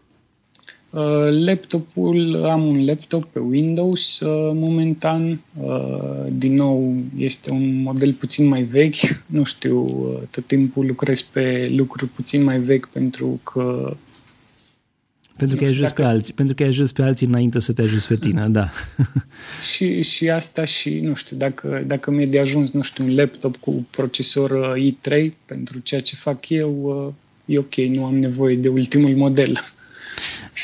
Uh, 0.89 1.01
laptopul, 1.29 2.45
am 2.45 2.65
un 2.65 2.85
laptop 2.85 3.23
pe 3.23 3.39
Windows 3.39 4.19
uh, 4.19 4.51
momentan, 4.53 5.41
din 6.29 6.53
nou 6.53 6.95
este 7.17 7.51
un 7.51 7.81
model 7.81 8.13
puțin 8.13 8.47
mai 8.47 8.61
vechi, 8.61 9.23
nu 9.25 9.43
știu, 9.43 9.87
tot 10.31 10.45
timpul 10.45 10.85
lucrez 10.85 11.21
pe 11.21 11.71
lucruri 11.75 12.11
puțin 12.11 12.43
mai 12.43 12.59
vechi 12.59 12.85
pentru 12.85 13.39
că 13.43 13.95
pentru 15.37 15.57
că 15.57 15.63
ai 15.63 15.69
ajuns 15.69 15.89
dacă... 15.89 16.01
pe 16.01 16.07
alții, 16.07 16.33
pentru 16.33 16.55
că 16.55 16.63
ai 16.63 16.69
ajuns 16.69 16.91
pe 16.91 17.01
alții 17.01 17.27
înainte 17.27 17.59
să 17.59 17.73
te 17.73 17.81
ajuns 17.81 18.05
pe 18.05 18.15
tine, 18.15 18.47
da. 18.49 18.69
și, 19.73 20.01
și 20.01 20.29
asta 20.29 20.65
și, 20.65 20.99
nu 20.99 21.13
știu, 21.13 21.37
dacă, 21.37 21.83
dacă 21.87 22.11
mi-e 22.11 22.25
de 22.25 22.39
ajuns, 22.39 22.71
nu 22.71 22.81
știu, 22.81 23.03
un 23.03 23.15
laptop 23.15 23.55
cu 23.55 23.87
procesor 23.89 24.51
uh, 24.51 24.91
i3 24.91 25.31
pentru 25.45 25.79
ceea 25.79 26.01
ce 26.01 26.15
fac 26.15 26.49
eu, 26.49 27.05
uh, 27.45 27.55
e 27.55 27.57
ok, 27.57 27.75
nu 27.75 28.05
am 28.05 28.17
nevoie 28.17 28.55
de 28.55 28.67
ultimul 28.67 29.15
model. 29.15 29.72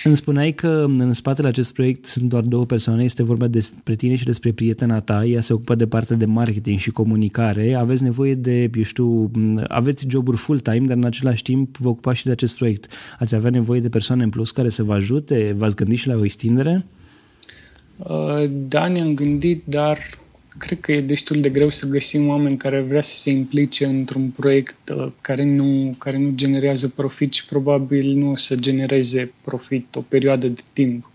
Îmi 0.04 0.16
spuneai 0.16 0.52
că 0.52 0.86
în 0.98 1.14
spatele 1.14 1.48
acest 1.48 1.74
proiect 1.74 2.06
sunt 2.06 2.30
doar 2.30 2.44
două 2.44 2.66
persoane, 2.66 3.04
este 3.04 3.24
vorba 3.24 3.48
despre 3.48 3.96
tine 3.96 4.16
și 4.16 4.24
despre 4.24 4.52
prietena 4.52 5.00
ta, 5.00 5.26
ea 5.26 5.42
se 5.42 5.54
ocupă 5.54 5.76
de 5.76 5.88
partea 5.88 6.16
de 6.16 6.26
marketing 6.26 6.80
și 6.80 6.92
comunicare, 6.92 7.74
aveți 7.74 8.04
nevoie 8.04 8.36
de, 8.36 8.70
eu 8.76 8.84
știu, 8.84 9.32
aveți 9.68 10.06
joburi 10.10 10.38
full-time, 10.38 10.86
dar 10.88 10.98
în 10.98 11.06
același 11.06 11.44
timp 11.44 11.78
vă 11.78 11.90
ocupați 11.90 12.18
și 12.18 12.26
de 12.26 12.32
acest 12.32 12.58
proiect. 12.58 12.88
Ați 13.20 13.36
avea 13.36 13.50
nevoie 13.50 13.80
de 13.80 13.90
persoane 13.90 14.24
în 14.24 14.30
plus 14.30 14.52
care 14.52 14.70
să 14.70 14.84
vă 14.84 14.94
ajute? 14.94 15.56
V-ați 15.58 15.76
gândit 15.76 15.98
și 15.98 16.08
la 16.08 16.16
o 16.16 16.24
extindere? 16.24 16.86
Uh, 17.98 18.50
da, 18.68 18.88
ne-am 18.88 19.14
gândit, 19.14 19.64
dar 19.66 19.98
cred 20.60 20.80
că 20.80 20.92
e 20.92 21.02
destul 21.02 21.42
de 21.42 21.50
greu 21.50 21.70
să 21.70 21.88
găsim 21.88 22.28
oameni 22.28 22.58
care 22.58 22.82
vrea 22.82 23.02
să 23.02 23.18
se 23.18 23.30
implice 23.30 23.86
într-un 23.86 24.30
proiect 24.30 24.90
uh, 24.90 25.12
care 25.22 25.44
nu, 25.44 25.96
care 25.98 26.18
nu 26.18 26.32
generează 26.36 26.88
profit 26.88 27.34
și 27.34 27.46
probabil 27.46 28.14
nu 28.14 28.32
o 28.32 28.36
să 28.36 28.56
genereze 28.56 29.32
profit 29.42 29.96
o 29.96 30.02
perioadă 30.02 30.48
de 30.48 30.62
timp. 30.74 31.12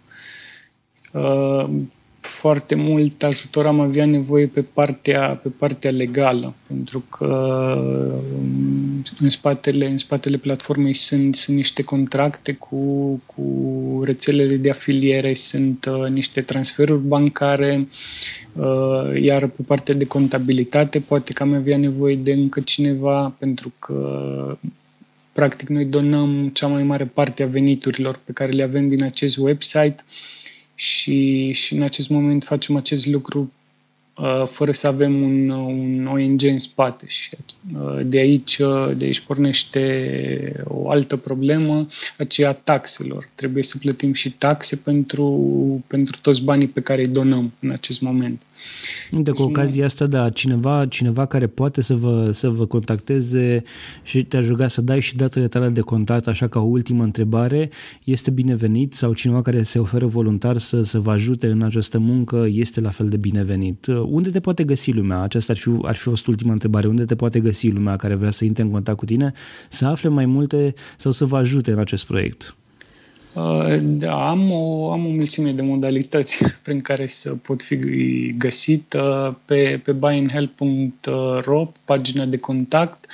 Uh, 2.25 2.31
foarte 2.45 2.75
mult 2.75 3.23
ajutor 3.23 3.67
am 3.67 3.81
avea 3.81 4.07
nevoie 4.07 4.47
pe 4.47 4.63
partea, 4.63 5.41
pe 5.43 5.49
partea 5.49 5.91
legală, 5.91 6.55
pentru 6.67 7.05
că 7.09 7.27
um, 8.39 9.03
în 9.21 9.31
spatele, 9.31 9.87
în 9.87 9.99
spatele 9.99 10.37
platformei 10.37 10.95
sunt, 10.95 11.35
sunt 11.37 11.57
niște 11.57 11.83
contracte 11.83 12.53
cu, 12.53 12.77
cu 13.27 13.43
rețelele 14.05 14.57
de 14.57 14.71
afiliere, 14.71 15.35
sunt 15.35 15.87
uh, 15.91 16.09
niște 16.09 16.41
transferuri 16.41 17.03
bancare, 17.03 17.89
uh, 18.53 19.23
iar 19.23 19.47
pe 19.47 19.63
partea 19.67 19.95
de 19.95 20.05
contabilitate 20.05 21.01
poate 21.01 21.33
că 21.33 21.43
am 21.43 21.55
avea 21.55 21.77
nevoie 21.77 22.17
de 22.17 22.33
încă 22.33 22.61
cineva, 22.61 23.35
pentru 23.39 23.73
că 23.79 24.59
practic 25.33 25.69
noi 25.69 25.85
donăm 25.85 26.49
cea 26.49 26.67
mai 26.67 26.83
mare 26.83 27.05
parte 27.05 27.43
a 27.43 27.47
veniturilor 27.47 28.21
pe 28.25 28.33
care 28.33 28.51
le 28.51 28.63
avem 28.63 28.89
din 28.89 29.03
acest 29.03 29.37
website 29.37 29.97
și, 30.75 31.53
și 31.53 31.75
în 31.75 31.83
acest 31.83 32.09
moment 32.09 32.45
facem 32.45 32.77
acest 32.77 33.07
lucru 33.07 33.41
uh, 33.41 33.64
fără 34.45 34.73
să 34.73 34.87
avem 34.87 35.23
un, 35.23 35.49
un 35.49 36.07
ONG 36.07 36.43
în 36.43 36.59
spate 36.59 37.05
și 37.09 37.31
uh, 37.75 38.01
de 38.07 38.19
aici, 38.19 38.59
uh, 38.59 38.91
de 38.97 39.05
aici 39.05 39.21
pornește 39.21 40.63
o 40.65 40.91
altă 40.91 41.17
problemă, 41.17 41.87
aceea 42.19 42.53
taxelor. 42.53 43.29
Trebuie 43.35 43.63
să 43.63 43.79
plătim 43.79 44.13
și 44.13 44.31
taxe 44.31 44.77
pentru, 44.77 45.85
pentru 45.87 46.19
toți 46.23 46.43
banii 46.43 46.67
pe 46.67 46.81
care 46.81 47.01
îi 47.01 47.13
donăm 47.13 47.53
în 47.61 47.71
acest 47.71 48.01
moment. 48.01 48.43
De 49.11 49.31
cu 49.31 49.43
ocazia 49.43 49.85
asta, 49.85 50.07
da, 50.07 50.31
cineva, 50.31 50.87
cineva 50.87 51.27
care 51.27 51.47
poate 51.47 51.81
să 51.81 51.95
vă, 51.95 52.31
să 52.33 52.49
vă 52.49 52.67
contacteze 52.67 53.63
și 54.03 54.25
te-aș 54.25 54.47
ruga 54.47 54.69
să 54.69 54.81
dai 54.81 55.01
și 55.01 55.17
datele 55.17 55.49
tale 55.49 55.69
de 55.69 55.81
contact, 55.81 56.27
așa 56.27 56.49
ca 56.49 56.61
o 56.61 56.65
ultimă 56.65 57.03
întrebare, 57.03 57.71
este 58.05 58.31
binevenit 58.31 58.95
sau 58.95 59.13
cineva 59.13 59.43
care 59.43 59.63
se 59.63 59.79
oferă 59.79 60.07
voluntar 60.07 60.59
să, 60.59 60.83
să 60.83 60.99
vă 60.99 61.11
ajute 61.11 61.47
în 61.47 61.63
această 61.63 61.99
muncă 61.99 62.47
este 62.51 62.81
la 62.81 62.91
fel 62.91 63.09
de 63.09 63.17
binevenit. 63.17 63.87
Unde 64.11 64.31
te 64.31 64.41
poate 64.41 64.65
găsi 64.65 64.91
lumea? 64.91 65.21
Aceasta 65.21 65.53
ar 65.53 65.59
fi, 65.59 65.71
ar 65.83 65.95
fi 65.95 66.03
fost 66.03 66.27
ultima 66.27 66.53
întrebare. 66.53 66.87
Unde 66.87 67.05
te 67.05 67.15
poate 67.15 67.41
găsi 67.41 67.69
lumea 67.69 67.97
care 67.97 68.15
vrea 68.15 68.31
să 68.31 68.45
intre 68.45 68.63
în 68.63 68.71
contact 68.71 68.99
cu 68.99 69.05
tine, 69.05 69.33
să 69.69 69.87
afle 69.87 70.09
mai 70.09 70.27
multe 70.27 70.75
sau 70.97 71.13
să 71.13 71.25
vă 71.25 71.37
ajute 71.37 71.71
în 71.71 71.79
acest 71.79 72.07
proiect? 72.07 72.57
Uh, 73.33 73.77
da, 73.81 74.29
am 74.29 74.51
o, 74.53 74.93
am 74.93 75.07
o 75.07 75.09
mulțime 75.09 75.53
de 75.53 75.63
modalități 75.63 76.45
prin 76.65 76.81
care 76.81 77.07
să 77.07 77.35
pot 77.35 77.63
fi 77.63 77.77
găsit 78.39 78.97
pe, 79.45 79.81
pe 79.85 79.93
buyinhelp.ro, 79.93 81.73
pagina 81.85 82.25
de 82.25 82.37
contact, 82.37 83.07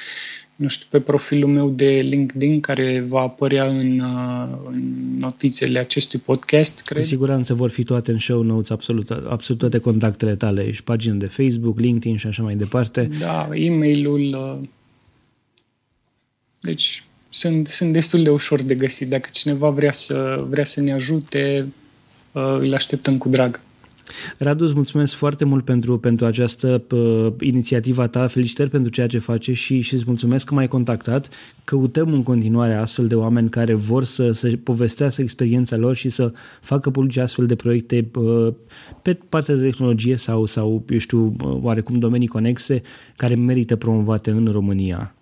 nu 0.61 0.69
știu, 0.69 0.87
pe 0.91 1.01
profilul 1.01 1.51
meu 1.51 1.71
de 1.71 1.87
LinkedIn 1.91 2.61
care 2.61 3.01
va 3.01 3.21
apărea 3.21 3.67
în, 3.67 3.99
uh, 3.99 4.59
în 4.67 4.83
notițele 5.19 5.79
acestui 5.79 6.19
podcast, 6.19 6.83
cred. 6.83 7.03
Cu 7.03 7.09
siguranță 7.09 7.55
vor 7.55 7.71
fi 7.71 7.85
toate 7.85 8.11
în 8.11 8.19
show 8.19 8.43
notes, 8.43 8.71
absolut, 8.71 9.11
absolut 9.11 9.61
toate 9.61 9.79
contactele 9.79 10.37
tale 10.37 10.73
și 10.73 10.83
pagina 10.83 11.15
de 11.15 11.27
Facebook, 11.27 11.79
LinkedIn 11.79 12.17
și 12.17 12.27
așa 12.27 12.43
mai 12.43 12.55
departe. 12.55 13.11
Da, 13.19 13.49
e-mailul. 13.53 14.59
Uh, 14.61 14.69
deci 16.61 17.05
sunt, 17.29 17.67
sunt 17.67 17.93
destul 17.93 18.23
de 18.23 18.31
ușor 18.31 18.63
de 18.63 18.75
găsit. 18.75 19.09
Dacă 19.09 19.29
cineva 19.33 19.71
vrea 19.71 19.93
să, 19.93 20.45
vrea 20.49 20.65
să 20.65 20.81
ne 20.81 20.93
ajute, 20.93 21.73
uh, 22.33 22.57
îl 22.59 22.75
așteptăm 22.75 23.19
cu 23.19 23.29
drag. 23.29 23.61
Radu, 24.39 24.65
îți 24.65 24.75
mulțumesc 24.75 25.15
foarte 25.15 25.45
mult 25.45 25.65
pentru, 25.65 25.99
pentru 25.99 26.27
această 26.27 26.83
uh, 26.91 27.33
inițiativă 27.41 28.07
ta, 28.07 28.27
felicitări 28.27 28.71
pentru 28.71 28.91
ceea 28.91 29.07
ce 29.07 29.19
face 29.19 29.53
și, 29.53 29.81
și 29.81 29.95
îți 29.95 30.05
mulțumesc 30.07 30.47
că 30.47 30.55
m-ai 30.55 30.69
contactat. 30.69 31.29
Căutăm 31.65 32.13
în 32.13 32.23
continuare 32.23 32.75
astfel 32.75 33.07
de 33.07 33.15
oameni 33.15 33.49
care 33.49 33.75
vor 33.75 34.05
să, 34.05 34.33
să 34.33 34.51
povestească 34.63 35.23
experiența 35.23 35.77
lor 35.77 35.95
și 35.95 36.09
să 36.09 36.33
facă 36.61 36.91
publice 36.91 37.21
astfel 37.21 37.47
de 37.47 37.55
proiecte 37.55 38.11
uh, 38.15 38.53
pe 39.03 39.19
partea 39.29 39.55
de 39.55 39.63
tehnologie 39.63 40.17
sau, 40.17 40.47
sau 40.47 40.85
eu 40.89 40.99
știu, 40.99 41.37
uh, 41.45 41.59
oarecum 41.63 41.99
domenii 41.99 42.27
conexe 42.27 42.83
care 43.17 43.35
merită 43.35 43.77
promovate 43.77 44.31
în 44.31 44.49
România. 44.53 45.15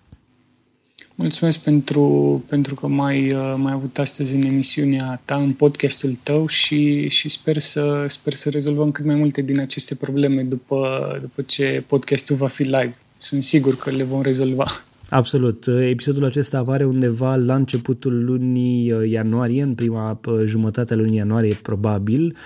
Mulțumesc 1.21 1.59
pentru, 1.59 2.45
pentru 2.49 2.75
că 2.75 2.87
m-ai, 2.87 3.33
uh, 3.33 3.55
m-ai 3.57 3.73
avut 3.73 3.99
astăzi 3.99 4.35
în 4.35 4.43
emisiunea 4.43 5.21
ta, 5.25 5.37
în 5.37 5.53
podcastul 5.53 6.19
tău 6.23 6.47
și, 6.47 7.09
și 7.09 7.29
sper, 7.29 7.59
să, 7.59 8.05
sper 8.09 8.33
să 8.33 8.51
rezolvăm 8.51 8.91
cât 8.91 9.05
mai 9.05 9.15
multe 9.15 9.43
din 9.43 9.61
aceste 9.61 9.95
probleme 9.95 10.43
după, 10.43 11.19
după 11.21 11.43
ce 11.43 11.85
podcastul 11.87 12.37
va 12.37 12.47
fi 12.47 12.63
live. 12.63 12.97
Sunt 13.19 13.45
sigur 13.45 13.77
că 13.77 13.91
le 13.91 14.03
vom 14.03 14.23
rezolva. 14.23 14.67
Absolut. 15.11 15.67
Episodul 15.67 16.25
acesta 16.25 16.59
apare 16.59 16.85
undeva 16.85 17.37
la 17.37 17.55
începutul 17.55 18.25
lunii 18.25 18.93
uh, 18.93 19.11
ianuarie, 19.11 19.63
în 19.63 19.75
prima 19.75 20.21
uh, 20.27 20.43
jumătate 20.45 20.93
a 20.93 20.97
lunii 20.97 21.17
ianuarie 21.17 21.59
probabil. 21.63 22.37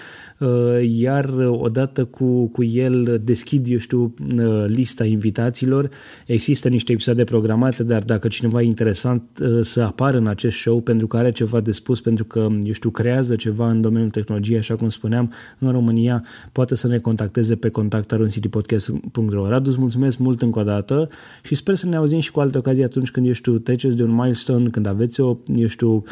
Uh, 0.42 0.88
iar 0.98 1.34
odată 1.48 2.04
cu, 2.04 2.46
cu 2.46 2.64
el 2.64 3.20
deschid, 3.24 3.66
eu 3.68 3.78
știu, 3.78 4.14
uh, 4.36 4.64
lista 4.66 5.04
invitațiilor. 5.04 5.88
Există 6.26 6.68
niște 6.68 6.92
episoade 6.92 7.24
programate, 7.24 7.82
dar 7.82 8.02
dacă 8.02 8.28
cineva 8.28 8.62
e 8.62 8.64
interesant 8.64 9.22
uh, 9.42 9.64
să 9.64 9.80
apară 9.80 10.16
în 10.16 10.26
acest 10.26 10.56
show 10.56 10.80
pentru 10.80 11.06
că 11.06 11.16
are 11.16 11.32
ceva 11.32 11.60
de 11.60 11.72
spus, 11.72 12.00
pentru 12.00 12.24
că, 12.24 12.48
eu 12.62 12.72
știu, 12.72 12.90
creează 12.90 13.36
ceva 13.36 13.68
în 13.68 13.80
domeniul 13.80 14.10
tehnologiei, 14.10 14.58
așa 14.58 14.76
cum 14.76 14.88
spuneam, 14.88 15.32
în 15.58 15.70
România, 15.70 16.24
poate 16.52 16.74
să 16.74 16.86
ne 16.86 16.98
contacteze 16.98 17.56
pe 17.56 17.68
contactaruncitypodcast.ro 17.68 19.48
Radu, 19.48 19.70
îți 19.70 19.78
mulțumesc 19.78 20.18
mult 20.18 20.42
încă 20.42 20.58
o 20.58 20.62
dată 20.62 21.08
și 21.42 21.54
sper 21.54 21.74
să 21.74 21.86
ne 21.86 21.96
auzim 21.96 22.20
și 22.20 22.30
cu 22.30 22.40
alte 22.40 22.58
ocazii 22.58 22.84
atunci 22.84 23.10
când, 23.10 23.26
eu 23.26 23.32
știu, 23.32 23.58
treceți 23.58 23.96
de 23.96 24.02
un 24.02 24.14
milestone, 24.14 24.68
când 24.68 24.86
aveți 24.86 25.20
o, 25.20 25.36
eu 25.54 25.66
știu, 25.66 26.02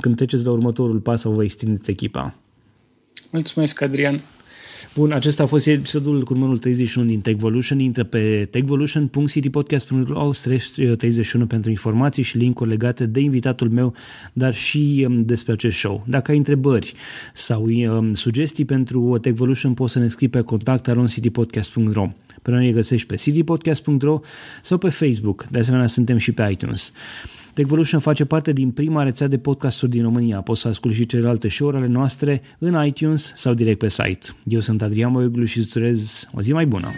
când 0.00 0.16
treceți 0.16 0.44
la 0.44 0.50
următorul 0.50 0.98
pas 0.98 1.20
sau 1.20 1.32
vă 1.32 1.42
extindeți 1.42 1.90
echipa. 1.90 2.34
Mulțumesc, 3.30 3.80
Adrian. 3.80 4.20
Bun, 4.96 5.12
acesta 5.12 5.42
a 5.42 5.46
fost 5.46 5.66
episodul 5.66 6.22
cu 6.22 6.32
numărul 6.32 6.58
31 6.58 7.06
din 7.06 7.20
Techvolution. 7.20 7.78
Intră 7.78 8.04
pe 8.04 8.48
techvolution.citypodcast.ro 8.50 10.30
31 10.96 11.46
pentru 11.46 11.70
informații 11.70 12.22
și 12.22 12.36
linkuri 12.36 12.68
legate 12.68 13.06
de 13.06 13.20
invitatul 13.20 13.68
meu, 13.68 13.94
dar 14.32 14.54
și 14.54 15.04
um, 15.08 15.24
despre 15.24 15.52
acest 15.52 15.76
show. 15.76 16.04
Dacă 16.06 16.30
ai 16.30 16.36
întrebări 16.36 16.94
sau 17.34 17.64
um, 17.64 18.14
sugestii 18.14 18.64
pentru 18.64 19.18
Techvolution, 19.18 19.74
poți 19.74 19.92
să 19.92 19.98
ne 19.98 20.08
scrii 20.08 20.28
pe 20.28 20.40
contact 20.40 20.88
aroncitypodcast.ro. 20.88 22.12
Pe 22.42 22.50
noi 22.50 22.64
ne 22.64 22.72
găsești 22.72 23.06
pe 23.06 23.14
citypodcast.ro 23.14 24.20
sau 24.62 24.78
pe 24.78 24.88
Facebook. 24.88 25.46
De 25.50 25.58
asemenea, 25.58 25.86
suntem 25.86 26.16
și 26.16 26.32
pe 26.32 26.48
iTunes. 26.50 26.92
Techvolution 27.56 28.00
face 28.00 28.24
parte 28.24 28.52
din 28.52 28.70
prima 28.70 29.02
rețea 29.02 29.26
de 29.26 29.38
podcasturi 29.38 29.90
din 29.90 30.02
România. 30.02 30.40
Poți 30.40 30.60
să 30.60 30.68
asculti 30.68 30.96
și 30.96 31.06
celelalte 31.06 31.48
show-uri 31.48 31.76
ale 31.76 31.86
noastre 31.86 32.42
în 32.58 32.86
iTunes 32.86 33.32
sau 33.34 33.54
direct 33.54 33.78
pe 33.78 33.88
site. 33.88 34.26
Eu 34.44 34.60
sunt 34.60 34.82
Adrian 34.82 35.10
Moioglu 35.10 35.44
și 35.44 35.58
îți 35.58 36.28
o 36.34 36.40
zi 36.40 36.52
mai 36.52 36.66
bună! 36.66 36.88